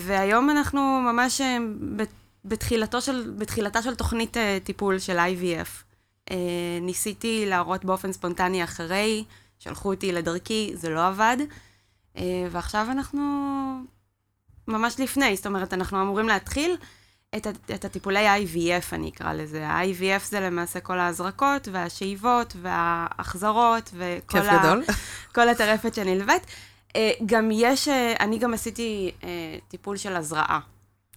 והיום 0.00 0.50
אנחנו 0.50 0.80
ממש 1.00 1.40
אה, 1.40 1.56
בתחילתו 2.44 3.00
של, 3.00 3.32
בתחילתה 3.38 3.82
של 3.82 3.94
תוכנית 3.94 4.36
אה, 4.36 4.58
טיפול 4.64 4.98
של 4.98 5.18
IVF. 5.18 5.68
ניסיתי 6.80 7.44
להראות 7.46 7.84
באופן 7.84 8.12
ספונטני 8.12 8.64
אחרי, 8.64 9.24
שלחו 9.58 9.90
אותי 9.90 10.12
לדרכי, 10.12 10.70
זה 10.74 10.88
לא 10.88 11.06
עבד. 11.06 11.36
ועכשיו 12.50 12.86
אנחנו 12.90 13.20
ממש 14.68 15.00
לפני, 15.00 15.36
זאת 15.36 15.46
אומרת, 15.46 15.74
אנחנו 15.74 16.02
אמורים 16.02 16.28
להתחיל 16.28 16.76
את, 17.36 17.46
ה- 17.46 17.74
את 17.74 17.84
הטיפולי 17.84 18.26
IVF, 18.44 18.84
אני 18.92 19.08
אקרא 19.10 19.32
לזה. 19.32 19.66
ה-IVF 19.68 20.22
זה 20.30 20.40
למעשה 20.40 20.80
כל 20.80 20.98
ההזרקות 20.98 21.68
והשאיבות 21.72 22.56
וההחזרות 22.62 23.90
וכל 23.94 24.38
כיף 24.40 24.44
גדול. 24.60 24.84
כל 25.34 25.48
הטרפת 25.48 25.94
שנלווית. 25.94 26.42
אה, 26.96 27.10
גם 27.26 27.50
יש, 27.52 27.88
אה, 27.88 28.14
אני 28.20 28.38
גם 28.38 28.54
עשיתי 28.54 29.12
אה, 29.24 29.28
טיפול 29.68 29.96
של 29.96 30.16
הזרעה. 30.16 30.60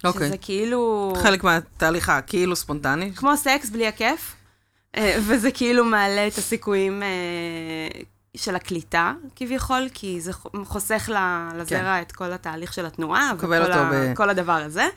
אוקיי. 0.04 0.28
שזה 0.28 0.38
כאילו... 0.38 1.14
חלק 1.24 1.44
מהתהליך 1.44 2.10
הכאילו 2.10 2.56
ספונטני. 2.56 3.16
כמו 3.16 3.38
סקס 3.38 3.70
בלי 3.70 3.88
הכיף, 3.88 4.36
וזה 5.00 5.52
כאילו 5.52 5.86
מעלה 5.86 6.28
את 6.28 6.38
הסיכויים 6.38 7.04
של 8.36 8.56
הקליטה, 8.56 9.14
כביכול, 9.36 9.88
כי 9.94 10.22
זה 10.22 10.32
חוסך 10.64 11.10
לזרע 11.56 12.02
את 12.02 12.12
כל 12.12 12.34
התהליך 12.34 12.74
של 12.74 12.86
התנועה, 12.86 13.32
וכל 13.38 13.62
אותו 13.62 13.74
ה- 13.74 13.92
ב- 13.94 14.14
כל 14.16 14.30
הדבר 14.30 14.54
הזה. 14.54 14.88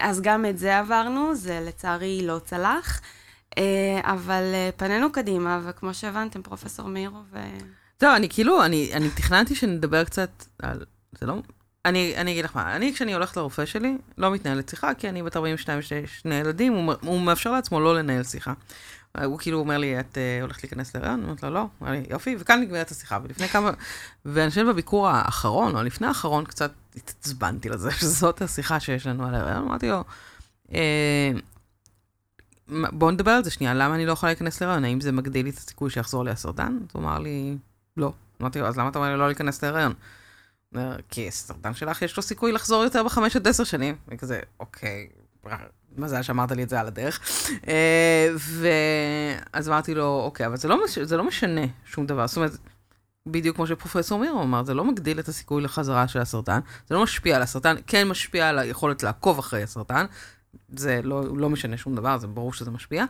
אז 0.00 0.20
גם 0.20 0.46
את 0.46 0.58
זה 0.58 0.78
עברנו, 0.78 1.34
זה 1.34 1.60
לצערי 1.66 2.20
לא 2.26 2.40
צלח, 2.44 3.00
אבל 4.02 4.44
פנינו 4.76 5.12
קדימה, 5.12 5.60
וכמו 5.64 5.94
שהבנתם, 5.94 6.42
פרופסור 6.42 6.88
מאירו 6.88 7.18
ו... 7.32 7.38
לא, 8.02 8.16
אני 8.16 8.28
כאילו, 8.28 8.64
אני, 8.64 8.90
אני 8.92 9.10
תכננתי 9.10 9.54
שנדבר 9.54 10.04
קצת 10.04 10.30
על... 10.58 10.84
זה 11.20 11.26
לא... 11.26 11.34
אני, 11.84 12.16
אני 12.16 12.32
אגיד 12.32 12.44
לך 12.44 12.56
מה, 12.56 12.76
אני 12.76 12.94
כשאני 12.94 13.14
הולכת 13.14 13.36
לרופא 13.36 13.66
שלי, 13.66 13.98
לא 14.18 14.30
מתנהלת 14.30 14.68
שיחה, 14.68 14.94
כי 14.94 15.08
אני 15.08 15.22
בת 15.22 15.36
42 15.36 15.78
ויש 15.78 16.20
שני 16.20 16.34
ילדים, 16.34 16.72
הוא, 16.72 16.94
הוא 17.00 17.20
מאפשר 17.20 17.52
לעצמו 17.52 17.80
לא 17.80 17.94
לנהל 17.94 18.22
שיחה. 18.22 18.52
הוא 19.24 19.38
כאילו 19.38 19.58
אומר 19.58 19.78
לי, 19.78 20.00
את 20.00 20.14
uh, 20.14 20.42
הולכת 20.42 20.62
להיכנס 20.62 20.94
להיריון? 20.94 21.14
אני 21.14 21.24
אומרת 21.24 21.42
לו, 21.42 21.50
לא. 21.50 21.60
הוא 21.60 21.68
אומר 21.80 21.92
לי, 21.92 22.04
יופי, 22.10 22.36
וכאן 22.38 22.60
נגמרת 22.60 22.90
השיחה. 22.90 23.18
ולפני 23.22 23.48
כמה... 23.48 23.70
ואני 24.24 24.50
חושבת 24.50 24.66
בביקור 24.66 25.08
האחרון, 25.08 25.76
או 25.76 25.82
לפני 25.82 26.06
האחרון, 26.06 26.44
קצת 26.44 26.72
התעצבנתי 26.96 27.68
לזה, 27.68 27.90
שזאת 28.00 28.42
השיחה 28.42 28.80
שיש 28.80 29.06
לנו 29.06 29.26
על 29.26 29.34
ההיריון. 29.34 29.62
אמרתי 29.62 29.88
לו, 29.88 30.04
אה, 30.74 31.32
בואו 32.68 33.10
נדבר 33.10 33.30
על 33.30 33.44
זה 33.44 33.50
שנייה, 33.50 33.74
למה 33.74 33.94
אני 33.94 34.06
לא 34.06 34.12
יכולה 34.12 34.32
להיכנס 34.32 34.60
להיריון? 34.60 34.84
האם 34.84 35.00
זה 35.00 35.12
מגדיל 35.12 35.44
לי 35.44 35.50
את 35.50 35.58
הסיכוי 35.58 35.90
שיחזור 35.90 36.24
לי 36.24 36.30
הסרטן? 36.30 36.78
אז 36.80 36.88
הוא 36.92 37.02
אמר 37.02 37.18
לי, 37.18 37.56
לא. 37.96 38.12
אמרתי 38.40 38.60
לו, 38.60 38.66
אז 38.66 38.78
למה 38.78 38.88
אתה 38.88 38.98
אומר 38.98 39.10
לי 39.10 39.16
לא 39.16 39.26
להיכנס 39.26 39.64
להיריון? 39.64 39.92
כי 41.08 41.28
הסרטן 41.28 41.74
שלך 41.74 42.02
יש 42.02 42.16
לו 42.16 42.22
סיכוי 42.22 42.52
לחזור 42.52 42.84
יותר 42.84 43.04
בחמש 43.04 43.36
עד 43.36 43.48
עשר 43.48 43.64
שנים. 43.64 43.96
וכזה, 44.08 44.40
אוקיי, 44.60 45.08
מזל 45.96 46.22
שאמרת 46.22 46.52
לי 46.52 46.62
את 46.62 46.68
זה 46.68 46.80
על 46.80 46.86
הדרך. 46.86 47.20
אה, 47.68 48.28
ואז 49.52 49.68
אמרתי 49.68 49.94
לו, 49.94 50.20
אוקיי, 50.24 50.46
אבל 50.46 50.56
זה 50.56 50.68
לא, 50.68 50.84
מש... 50.84 50.98
זה 50.98 51.16
לא 51.16 51.24
משנה 51.24 51.60
שום 51.84 52.06
דבר. 52.06 52.26
זאת 52.26 52.36
אומרת, 52.36 52.52
בדיוק 53.26 53.56
כמו 53.56 53.66
שפרופסור 53.66 54.18
מירו 54.18 54.42
אמר, 54.42 54.64
זה 54.64 54.74
לא 54.74 54.84
מגדיל 54.84 55.20
את 55.20 55.28
הסיכוי 55.28 55.62
לחזרה 55.62 56.08
של 56.08 56.18
הסרטן, 56.18 56.60
זה 56.88 56.94
לא 56.94 57.02
משפיע 57.02 57.36
על 57.36 57.42
הסרטן, 57.42 57.76
כן 57.86 58.08
משפיע 58.08 58.48
על 58.48 58.58
היכולת 58.58 59.02
לעקוב 59.02 59.38
אחרי 59.38 59.62
הסרטן, 59.62 60.06
זה 60.68 61.00
לא, 61.02 61.36
לא 61.36 61.50
משנה 61.50 61.76
שום 61.76 61.94
דבר, 61.94 62.18
זה 62.18 62.26
ברור 62.26 62.52
שזה 62.52 62.70
משפיע. 62.70 63.04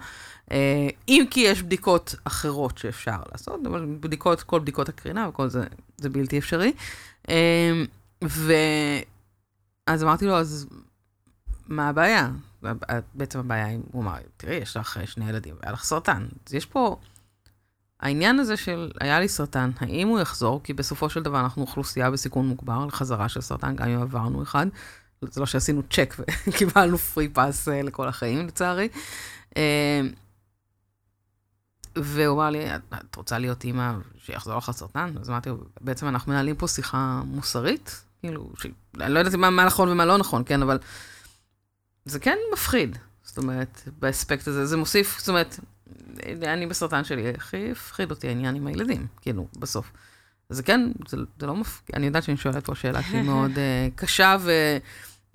אה, 0.51 0.89
אם 1.09 1.25
כי 1.31 1.41
יש 1.41 1.63
בדיקות 1.63 2.15
אחרות 2.25 2.79
שאפשר 2.79 3.19
לעשות, 3.33 3.61
אבל 3.67 3.97
בדיקות, 4.01 4.43
כל 4.43 4.61
בדיקות 4.61 4.89
הקרינה 4.89 5.29
וכל 5.29 5.49
זה, 5.49 5.65
זה 5.97 6.09
בלתי 6.09 6.39
אפשרי. 6.39 6.73
אה, 7.29 7.83
ואז 8.23 10.03
אמרתי 10.03 10.27
לו, 10.27 10.35
אז 10.35 10.67
מה 11.69 11.89
הבעיה? 11.89 12.31
בעצם 13.15 13.39
הבעיה, 13.39 13.67
הוא 13.93 14.03
אמר, 14.03 14.17
תראי, 14.37 14.55
יש 14.55 14.77
לך 14.77 14.99
שני 15.07 15.29
ילדים, 15.29 15.55
והיה 15.61 15.73
לך 15.73 15.85
סרטן. 15.85 16.27
אז 16.47 16.55
יש 16.55 16.67
פה, 16.67 16.97
העניין 18.01 18.41
הזה 18.41 18.57
של, 18.57 18.91
היה 19.01 19.21
לי 19.21 19.29
סרטן, 19.29 19.71
האם 19.81 20.09
הוא 20.09 20.21
יחזור? 20.21 20.61
כי 20.65 20.73
בסופו 20.73 21.11
של 21.11 21.23
דבר 21.23 21.41
אנחנו 21.41 21.63
אוכלוסייה 21.63 22.11
בסיכון 22.11 22.47
מוגבר 22.47 22.87
לחזרה 22.87 23.29
של 23.29 23.41
סרטן, 23.41 23.77
גם 23.77 23.89
אם 23.89 24.01
עברנו 24.01 24.43
אחד. 24.43 24.67
זה 25.23 25.41
לא 25.41 25.47
שעשינו 25.47 25.83
צ'ק 25.91 26.15
וקיבלנו 26.47 26.99
פרי 26.99 27.29
פאס 27.29 27.69
אה, 27.69 27.83
לכל 27.83 28.09
החיים, 28.09 28.47
לצערי. 28.47 28.89
אה, 29.57 30.01
והוא 31.97 32.37
אמר 32.37 32.51
לי, 32.51 32.75
את 32.77 33.17
רוצה 33.17 33.39
להיות 33.39 33.65
אימא 33.65 33.93
שיחזור 34.25 34.59
לך 34.59 34.71
סרטן? 34.71 35.15
אז 35.21 35.31
אמרתי 35.31 35.51
בעצם 35.81 36.09
אנחנו 36.09 36.33
מנהלים 36.33 36.57
פה 36.57 36.69
שיחה 36.69 37.23
מוסרית, 37.27 38.05
כאילו, 38.21 38.51
ש... 38.59 38.67
אני 39.01 39.15
לא 39.15 39.19
יודעת 39.19 39.35
מה, 39.35 39.51
מה 39.51 39.65
נכון 39.65 39.89
ומה 39.89 40.05
לא 40.05 40.19
נכון, 40.19 40.43
כן, 40.47 40.63
אבל 40.63 40.79
זה 42.05 42.19
כן 42.19 42.37
מפחיד. 42.53 42.99
זאת 43.23 43.39
אומרת, 43.39 43.89
באספקט 43.99 44.49
הזה, 44.49 44.67
זה 44.67 44.77
מוסיף, 44.77 45.19
זאת 45.19 45.29
אומרת, 45.29 45.59
אני 46.43 46.67
בסרטן 46.67 47.05
שלי, 47.05 47.31
הכי 47.31 47.71
הפחיד 47.71 48.11
אותי 48.11 48.29
העניין 48.29 48.55
עם 48.55 48.67
הילדים, 48.67 49.07
כאילו, 49.21 49.49
בסוף. 49.59 49.93
זה 50.49 50.63
כן, 50.63 50.93
זה, 51.09 51.17
זה 51.41 51.47
לא 51.47 51.57
מפחיד, 51.57 51.97
אני 51.97 52.07
יודעת 52.07 52.23
שאני 52.23 52.37
שואלת 52.37 52.65
פה 52.65 52.75
שאלה 52.75 53.03
שהיא 53.03 53.23
מאוד 53.23 53.51
uh, 53.51 53.59
קשה 53.95 54.37
ו, 54.41 54.51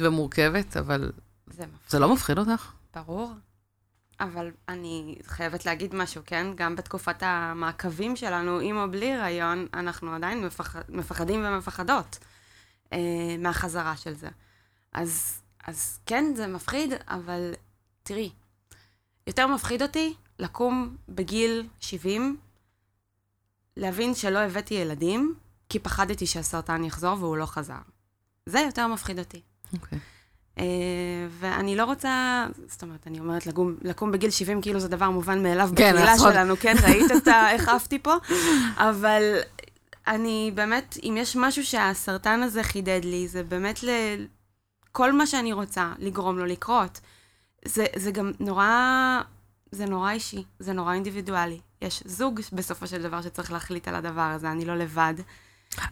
ומורכבת, 0.01 0.77
אבל 0.77 1.11
זה, 1.47 1.63
זה 1.89 1.99
לא 1.99 2.13
מפחיד 2.13 2.37
אותך? 2.37 2.71
ברור. 2.95 3.31
אבל 4.19 4.51
אני 4.69 5.15
חייבת 5.23 5.65
להגיד 5.65 5.95
משהו, 5.95 6.21
כן? 6.25 6.47
גם 6.55 6.75
בתקופת 6.75 7.23
המעקבים 7.23 8.15
שלנו, 8.15 8.59
עם 8.59 8.77
או 8.77 8.91
בלי 8.91 9.13
הריון, 9.13 9.67
אנחנו 9.73 10.15
עדיין 10.15 10.45
מפח... 10.45 10.75
מפחדים 10.89 11.45
ומפחדות 11.45 12.17
אה, 12.93 13.35
מהחזרה 13.39 13.97
של 13.97 14.13
זה. 14.13 14.29
אז 14.93 15.41
אז 15.67 15.99
כן, 16.05 16.25
זה 16.35 16.47
מפחיד, 16.47 16.93
אבל 17.07 17.53
תראי, 18.03 18.31
יותר 19.27 19.47
מפחיד 19.47 19.81
אותי 19.81 20.13
לקום 20.39 20.97
בגיל 21.09 21.67
70, 21.79 22.37
להבין 23.77 24.15
שלא 24.15 24.39
הבאתי 24.39 24.73
ילדים, 24.73 25.35
כי 25.69 25.79
פחדתי 25.79 26.27
שהסרטן 26.27 26.83
יחזור 26.83 27.17
והוא 27.19 27.37
לא 27.37 27.45
חזר. 27.45 27.81
זה 28.45 28.59
יותר 28.59 28.87
מפחיד 28.87 29.19
אותי. 29.19 29.41
אוקיי. 29.73 29.97
Okay. 29.97 30.01
Uh, 30.55 30.61
ואני 31.29 31.75
לא 31.75 31.85
רוצה, 31.85 32.45
זאת 32.67 32.83
אומרת, 32.83 33.07
אני 33.07 33.19
אומרת 33.19 33.47
לקום, 33.47 33.75
לקום 33.81 34.11
בגיל 34.11 34.29
70 34.29 34.61
כאילו 34.61 34.79
זה 34.79 34.87
דבר 34.87 35.09
מובן 35.09 35.43
מאליו 35.43 35.69
כן, 35.75 35.91
בקהילה 35.93 36.13
נכון. 36.13 36.33
שלנו, 36.33 36.57
כן, 36.57 36.75
ראית 36.83 37.11
את 37.17 37.27
ה... 37.27 37.51
איך 37.51 37.69
עפתי 37.69 37.99
פה? 37.99 38.13
אבל 38.77 39.21
אני 40.07 40.51
באמת, 40.55 40.97
אם 41.03 41.15
יש 41.19 41.35
משהו 41.35 41.65
שהסרטן 41.65 42.43
הזה 42.43 42.63
חידד 42.63 43.01
לי, 43.03 43.27
זה 43.27 43.43
באמת 43.43 43.83
ל... 43.83 43.89
כל 44.91 45.13
מה 45.13 45.27
שאני 45.27 45.53
רוצה 45.53 45.93
לגרום 45.99 46.37
לו 46.39 46.45
לקרות. 46.45 46.99
זה, 47.65 47.85
זה 47.95 48.11
גם 48.11 48.31
נורא, 48.39 49.21
זה 49.71 49.85
נורא 49.85 50.11
אישי, 50.11 50.43
זה 50.59 50.73
נורא 50.73 50.93
אינדיבידואלי. 50.93 51.59
יש 51.81 52.03
זוג 52.05 52.41
בסופו 52.53 52.87
של 52.87 53.03
דבר 53.03 53.21
שצריך 53.21 53.51
להחליט 53.51 53.87
על 53.87 53.95
הדבר 53.95 54.21
הזה, 54.21 54.51
אני 54.51 54.65
לא 54.65 54.75
לבד. 54.75 55.13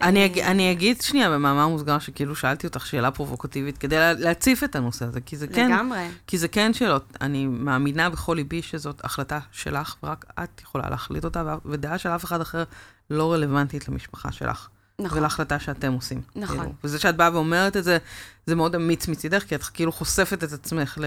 אני, 0.01 0.25
אג, 0.25 0.39
אני 0.39 0.71
אגיד 0.71 1.01
שנייה 1.01 1.29
במאמר 1.29 1.67
מוסגר 1.67 1.99
שכאילו 1.99 2.35
שאלתי 2.35 2.67
אותך 2.67 2.85
שאלה 2.85 3.11
פרובוקטיבית 3.11 3.77
כדי 3.77 3.95
לה, 3.95 4.13
להציף 4.13 4.63
את 4.63 4.75
הנושא 4.75 5.05
הזה, 5.05 5.21
כי 5.21 5.37
זה 5.37 5.47
כן, 5.47 5.71
לגמרי. 5.71 6.07
כי 6.27 6.37
זה 6.37 6.47
כן 6.47 6.73
שאלות, 6.73 7.17
אני 7.21 7.45
מאמינה 7.45 8.09
בכל 8.09 8.33
ליבי 8.33 8.61
שזאת 8.61 9.05
החלטה 9.05 9.39
שלך, 9.51 9.95
ורק 10.03 10.25
את 10.43 10.61
יכולה 10.61 10.89
להחליט 10.89 11.25
אותה, 11.25 11.55
ודעה 11.65 11.97
של 11.97 12.09
אף 12.09 12.25
אחד 12.25 12.41
אחר 12.41 12.63
לא 13.09 13.33
רלוונטית 13.33 13.89
למשפחה 13.89 14.31
שלך. 14.31 14.67
נכון. 14.99 15.17
ולהחלטה 15.17 15.59
שאתם 15.59 15.93
עושים. 15.93 16.21
נכון. 16.35 16.57
כאילו. 16.57 16.73
וזה 16.83 16.99
שאת 16.99 17.15
באה 17.15 17.33
ואומרת 17.33 17.77
את 17.77 17.83
זה, 17.83 17.97
זה 18.45 18.55
מאוד 18.55 18.75
אמיץ 18.75 19.07
מצידך, 19.07 19.43
כי 19.43 19.55
את 19.55 19.63
כאילו 19.63 19.91
חושפת 19.91 20.43
את 20.43 20.51
עצמך 20.53 20.97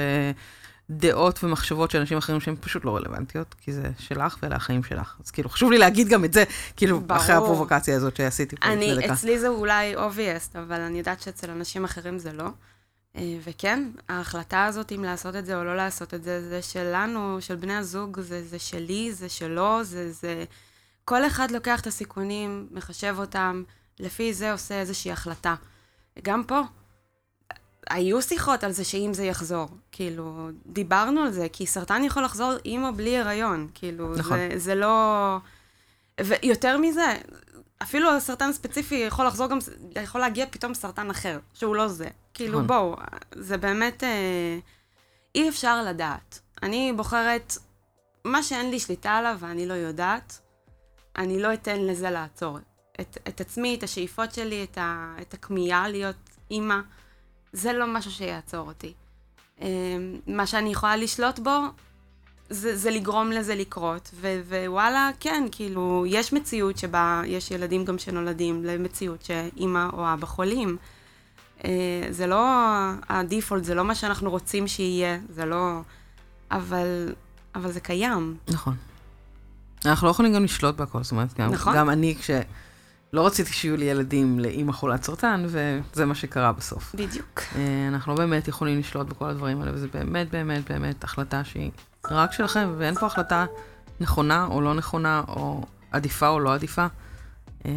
לדעות 0.91 1.45
ומחשבות 1.45 1.91
של 1.91 1.99
אנשים 1.99 2.19
אחרים 2.19 2.41
שהן 2.41 2.57
פשוט 2.61 2.85
לא 2.85 2.97
רלוונטיות, 2.97 3.55
כי 3.61 3.73
זה 3.73 3.91
שלך 3.99 4.39
ואלה 4.43 4.57
החיים 4.57 4.83
שלך. 4.83 5.17
אז 5.25 5.31
כאילו, 5.31 5.49
חשוב 5.49 5.71
לי 5.71 5.79
להגיד 5.79 6.09
גם 6.09 6.25
את 6.25 6.33
זה, 6.33 6.45
כאילו, 6.77 7.01
ברור. 7.01 7.21
אחרי 7.21 7.35
הפרובוקציה 7.35 7.97
הזאת 7.97 8.17
שעשיתי 8.17 8.57
פה 8.57 8.69
לפני 8.69 8.97
דקה. 8.97 9.13
אצלי 9.13 9.39
זה 9.39 9.49
אולי 9.49 9.97
obvious, 9.97 10.59
אבל 10.59 10.81
אני 10.81 10.99
יודעת 10.99 11.21
שאצל 11.21 11.51
אנשים 11.51 11.85
אחרים 11.85 12.19
זה 12.19 12.33
לא. 12.33 12.49
אה, 13.17 13.39
וכן, 13.45 13.89
ההחלטה 14.09 14.65
הזאת 14.65 14.93
אם 14.93 15.05
לעשות 15.05 15.37
את 15.37 15.47
זה 15.47 15.59
או 15.59 15.65
לא 15.65 15.77
לעשות 15.77 16.15
את 16.15 16.25
זה, 16.25 16.49
זה 16.49 16.63
שלנו, 16.63 17.37
של 17.41 17.57
בני 17.57 17.75
הזוג, 17.77 18.21
זה, 18.21 18.45
זה 18.45 18.59
שלי, 18.59 19.13
זה 19.13 19.29
שלו, 19.29 19.85
זה, 19.85 20.13
זה... 20.13 20.45
כל 21.05 21.27
אחד 21.27 21.51
לוקח 21.51 21.81
את 21.81 21.87
הסיכונים, 21.87 22.67
מחשב 22.71 23.15
אותם, 23.19 23.63
לפי 24.01 24.35
זה 24.35 24.53
עושה 24.53 24.81
איזושהי 24.81 25.13
החלטה. 25.13 25.55
גם 26.23 26.45
פה, 26.45 26.61
היו 27.91 28.23
שיחות 28.23 28.65
על 28.65 28.73
זה 28.73 28.85
שאם 28.85 29.15
זה 29.15 29.25
יחזור. 29.25 29.69
כאילו, 29.93 30.49
דיברנו 30.67 31.21
על 31.21 31.31
זה, 31.33 31.47
כי 31.53 31.67
סרטן 31.67 32.05
יכול 32.05 32.25
לחזור 32.25 32.53
עם 32.65 32.85
או 32.85 32.93
בלי 32.93 33.19
הריון. 33.19 33.69
כאילו, 33.75 34.15
נכון. 34.17 34.39
זה, 34.39 34.59
זה 34.59 34.75
לא... 34.75 35.37
ויותר 36.21 36.79
מזה, 36.79 37.17
אפילו 37.83 38.21
סרטן 38.21 38.53
ספציפי 38.53 38.95
יכול 38.95 39.27
לחזור 39.27 39.47
גם, 39.47 39.59
יכול 40.03 40.21
להגיע 40.21 40.47
פתאום 40.51 40.75
סרטן 40.75 41.11
אחר, 41.11 41.39
שהוא 41.55 41.77
לא 41.77 41.89
זה. 41.89 42.09
כאילו, 42.35 42.53
נכון. 42.53 42.67
בואו, 42.67 42.97
זה 43.35 43.57
באמת... 43.57 44.05
אה, 44.05 44.59
אי 45.35 45.49
אפשר 45.49 45.83
לדעת. 45.83 46.41
אני 46.63 46.93
בוחרת 46.97 47.53
מה 48.25 48.43
שאין 48.43 48.71
לי 48.71 48.81
שליטה 48.81 49.11
עליו 49.11 49.37
ואני 49.41 49.67
לא 49.67 49.75
יודעת, 49.75 50.41
אני 51.19 51.43
לא 51.43 51.55
אתן 51.55 51.81
לזה 51.81 52.11
לעצור 52.11 52.59
את, 53.01 53.19
את 53.29 53.41
עצמי, 53.41 53.75
את 53.75 53.83
השאיפות 53.83 54.35
שלי, 54.35 54.65
את, 54.65 54.79
ה, 54.79 55.15
את 55.21 55.35
הכמיהה 55.35 55.89
להיות 55.89 56.17
אימא. 56.51 56.81
זה 57.57 57.73
לא 57.73 57.87
משהו 57.87 58.11
שיעצור 58.11 58.69
אותי. 58.69 58.93
אמ, 59.61 59.67
מה 60.27 60.47
שאני 60.47 60.71
יכולה 60.73 60.97
לשלוט 60.97 61.39
בו, 61.39 61.61
זה, 62.51 62.77
זה 62.77 62.91
לגרום 62.91 63.31
לזה 63.31 63.55
לקרות. 63.55 64.11
ו, 64.15 64.41
ווואלה, 64.49 65.11
כן, 65.21 65.45
כאילו, 65.53 66.05
יש 66.09 66.33
מציאות 66.33 66.79
שבה 66.79 67.23
יש 67.27 67.51
ילדים 67.51 67.85
גם 67.85 67.99
שנולדים 67.99 68.65
למציאות 68.65 69.23
שאימא 69.23 69.87
או 69.93 70.13
אבא 70.13 70.27
חולים. 70.27 70.77
אה, 71.65 71.71
זה 72.11 72.27
לא 72.27 72.47
הדיפולט, 73.09 73.65
זה 73.65 73.75
לא 73.75 73.85
מה 73.85 73.95
שאנחנו 73.95 74.31
רוצים 74.31 74.69
שיהיה, 74.69 75.19
זה 75.29 75.45
לא... 75.45 75.81
אבל, 76.51 77.15
אבל 77.55 77.73
זה 77.73 77.81
קיים. 77.81 78.37
נכון. 78.49 78.75
אנחנו 79.87 80.07
לא 80.07 80.11
יכולים 80.11 80.35
גם 80.35 80.45
לשלוט 80.45 80.77
בהכל, 80.77 81.03
זאת 81.03 81.13
אומרת, 81.13 81.35
גם, 81.39 81.51
נכון. 81.51 81.77
גם 81.77 81.91
אני, 81.91 82.17
כש... 82.21 82.31
לא 83.13 83.27
רציתי 83.27 83.53
שיהיו 83.53 83.77
לי 83.77 83.85
ילדים 83.85 84.41
לאימא 84.41 84.73
חולת 84.73 85.03
סרטן, 85.03 85.47
וזה 85.47 86.07
מה 86.07 86.15
שקרה 86.15 86.53
בסוף. 86.53 86.95
בדיוק. 86.95 87.41
אה, 87.57 87.89
אנחנו 87.89 88.13
לא 88.13 88.19
באמת 88.19 88.49
יכולים 88.49 88.79
לשלוט 88.79 89.07
בכל 89.07 89.25
הדברים 89.25 89.61
האלה, 89.61 89.73
וזה 89.75 89.89
באמת 89.89 90.31
באמת 90.31 90.71
באמת 90.71 91.05
החלטה 91.05 91.45
שהיא 91.45 91.71
רק 92.11 92.33
שלכם, 92.33 92.75
ואין 92.79 92.95
פה 92.95 93.07
החלטה 93.07 93.47
נכונה 94.01 94.47
או 94.51 94.61
לא 94.61 94.75
נכונה, 94.75 95.23
או 95.29 95.65
עדיפה 95.91 96.29
או 96.29 96.41
לא 96.41 96.55
עדיפה. 96.55 96.87
אה, 97.67 97.73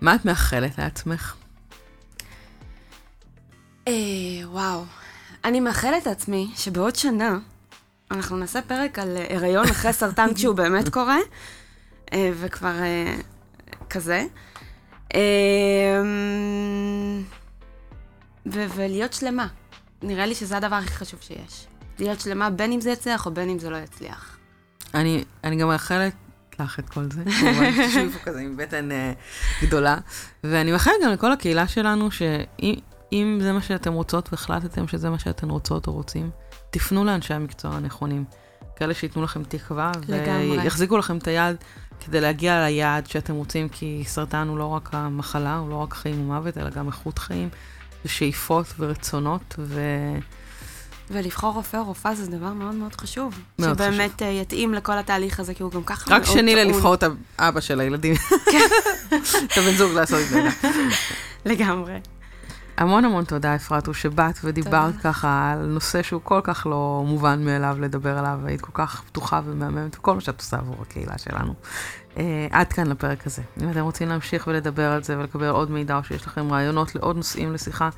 מה 0.00 0.14
את 0.14 0.24
מאחלת 0.24 0.78
לעצמך? 0.78 1.34
אה, 3.88 3.92
וואו. 4.44 4.84
אני 5.44 5.60
מאחלת 5.60 6.06
לעצמי 6.06 6.50
שבעוד 6.56 6.96
שנה 6.96 7.38
אנחנו 8.10 8.36
נעשה 8.36 8.62
פרק 8.62 8.98
על 8.98 9.16
הריון 9.30 9.68
אחרי 9.68 9.92
סרטן 9.92 10.34
כשהוא 10.34 10.54
באמת 10.54 10.88
קורה, 10.88 11.18
וכבר 12.14 12.82
אה, 12.82 13.16
כזה. 13.90 14.24
אה, 15.14 16.02
ולהיות 18.46 19.12
שלמה. 19.12 19.46
נראה 20.02 20.26
לי 20.26 20.34
שזה 20.34 20.56
הדבר 20.56 20.76
הכי 20.76 20.94
חשוב 20.94 21.20
שיש. 21.20 21.66
להיות 21.98 22.20
שלמה 22.20 22.50
בין 22.50 22.72
אם 22.72 22.80
זה 22.80 22.90
יצליח 22.90 23.26
או 23.26 23.30
בין 23.30 23.48
אם 23.48 23.58
זה 23.58 23.70
לא 23.70 23.76
יצליח. 23.76 24.36
אני, 24.94 25.24
אני 25.44 25.56
גם 25.56 25.68
מאחלת 25.68 26.12
לך 26.60 26.78
את 26.78 26.88
כל 26.88 27.04
זה, 27.10 27.24
כמובן, 27.40 27.70
תשבי 27.86 28.10
פה 28.10 28.18
כזה 28.18 28.40
עם 28.40 28.56
בטן 28.56 28.92
אה, 28.92 29.12
גדולה, 29.62 29.98
ואני 30.44 30.72
מאחלת 30.72 30.94
גם 31.04 31.10
לכל 31.10 31.32
הקהילה 31.32 31.68
שלנו, 31.68 32.10
שאם 32.10 33.38
זה 33.42 33.52
מה 33.52 33.62
שאתם 33.62 33.92
רוצות 33.92 34.28
והחלטתם 34.32 34.88
שזה 34.88 35.10
מה 35.10 35.18
שאתן 35.18 35.50
רוצות 35.50 35.86
או 35.86 35.92
רוצים, 35.92 36.30
תפנו 36.70 37.04
לאנשי 37.04 37.34
המקצוע 37.34 37.70
הנכונים. 37.70 38.24
כאלה 38.76 38.94
שייתנו 38.94 39.22
לכם 39.22 39.44
תקווה, 39.44 39.92
לגמרי. 40.08 40.58
ויחזיקו 40.58 40.98
לכם 40.98 41.18
את 41.18 41.28
היד 41.28 41.56
כדי 42.06 42.20
להגיע 42.20 42.64
ליעד 42.64 43.06
שאתם 43.06 43.34
רוצים, 43.34 43.68
כי 43.68 44.02
סרטן 44.06 44.48
הוא 44.48 44.58
לא 44.58 44.64
רק 44.64 44.88
המחלה, 44.92 45.56
הוא 45.56 45.70
לא 45.70 45.74
רק 45.74 45.94
חיים 45.94 46.20
ומוות, 46.20 46.58
אלא 46.58 46.70
גם 46.70 46.86
איכות 46.86 47.18
חיים, 47.18 47.48
ושאיפות 48.04 48.66
ורצונות, 48.78 49.54
ו... 49.58 49.80
ולבחור 51.10 51.54
רופא 51.54 51.76
או 51.76 51.84
רופאה 51.84 52.14
זה 52.14 52.26
דבר 52.30 52.52
מאוד 52.52 52.74
מאוד 52.74 52.96
חשוב. 52.96 53.40
מאוד 53.58 53.74
שבאמת 53.74 54.10
חשוב. 54.10 54.22
אה, 54.22 54.28
יתאים 54.28 54.74
לכל 54.74 54.98
התהליך 54.98 55.40
הזה, 55.40 55.54
כי 55.54 55.62
הוא 55.62 55.72
גם 55.72 55.82
ככה 55.84 56.04
רק 56.04 56.10
מאוד 56.10 56.36
שני 56.38 56.54
טעון. 56.54 56.66
ללבחור 56.66 56.94
את 56.94 57.04
האבא 57.38 57.60
של 57.60 57.80
הילדים. 57.80 58.14
את 59.44 59.58
הבן 59.58 59.74
זוג 59.76 59.92
לעשות 59.92 60.18
את 60.20 60.28
זה. 60.28 60.48
לגמרי. 61.50 61.98
המון 62.80 63.04
המון 63.04 63.24
תודה, 63.24 63.54
אפרתו, 63.54 63.94
שבאת 63.94 64.38
ודיברת 64.44 64.92
תודה. 64.92 65.02
ככה 65.02 65.52
על 65.52 65.66
נושא 65.66 66.02
שהוא 66.02 66.20
כל 66.24 66.40
כך 66.44 66.66
לא 66.66 67.04
מובן 67.06 67.44
מאליו 67.44 67.76
לדבר 67.80 68.18
עליו, 68.18 68.40
והיית 68.42 68.60
כל 68.60 68.72
כך 68.74 69.02
פתוחה 69.06 69.40
ומהממת, 69.44 69.96
וכל 69.96 70.14
מה 70.14 70.20
שאת 70.20 70.40
עושה 70.40 70.56
עבור 70.56 70.76
הקהילה 70.82 71.18
שלנו. 71.18 71.54
Uh, 72.14 72.18
עד 72.50 72.72
כאן 72.72 72.86
לפרק 72.86 73.26
הזה. 73.26 73.42
אם 73.62 73.70
אתם 73.70 73.80
רוצים 73.80 74.08
להמשיך 74.08 74.46
ולדבר 74.46 74.92
על 74.92 75.02
זה 75.02 75.18
ולקבל 75.18 75.48
עוד 75.48 75.70
מידע, 75.70 75.96
או 75.96 76.04
שיש 76.04 76.26
לכם 76.26 76.52
רעיונות 76.52 76.94
לעוד 76.94 77.16
נושאים 77.16 77.52
לשיחה, 77.52 77.88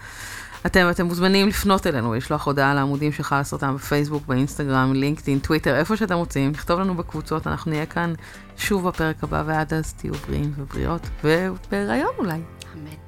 אתם, 0.66 0.90
אתם 0.90 1.06
מוזמנים 1.06 1.48
לפנות 1.48 1.86
אלינו, 1.86 2.14
לשלוח 2.14 2.46
הודעה 2.46 2.74
לעמודים 2.74 3.12
של 3.12 3.22
חל 3.22 3.42
סרטן 3.42 3.74
בפייסבוק, 3.74 4.26
באינסטגרם, 4.26 4.92
לינקדאין, 4.92 5.38
טוויטר, 5.38 5.76
איפה 5.76 5.96
שאתם 5.96 6.14
רוצים, 6.14 6.50
לכתוב 6.50 6.80
לנו 6.80 6.94
בקבוצות, 6.94 7.46
אנחנו 7.46 7.70
נהיה 7.70 7.86
כאן 7.86 8.12
שוב 8.56 8.88
בפרק 8.88 9.24
הבא, 9.24 9.42
ועד 9.46 9.74
אז 9.74 9.92
תהיו 9.92 10.14
בריאים 10.14 10.52
ובריאות, 10.56 11.08
ובהיריון 11.24 12.12
אולי. 12.18 12.40
אמן. 12.74 13.01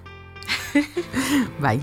Bye. 1.60 1.80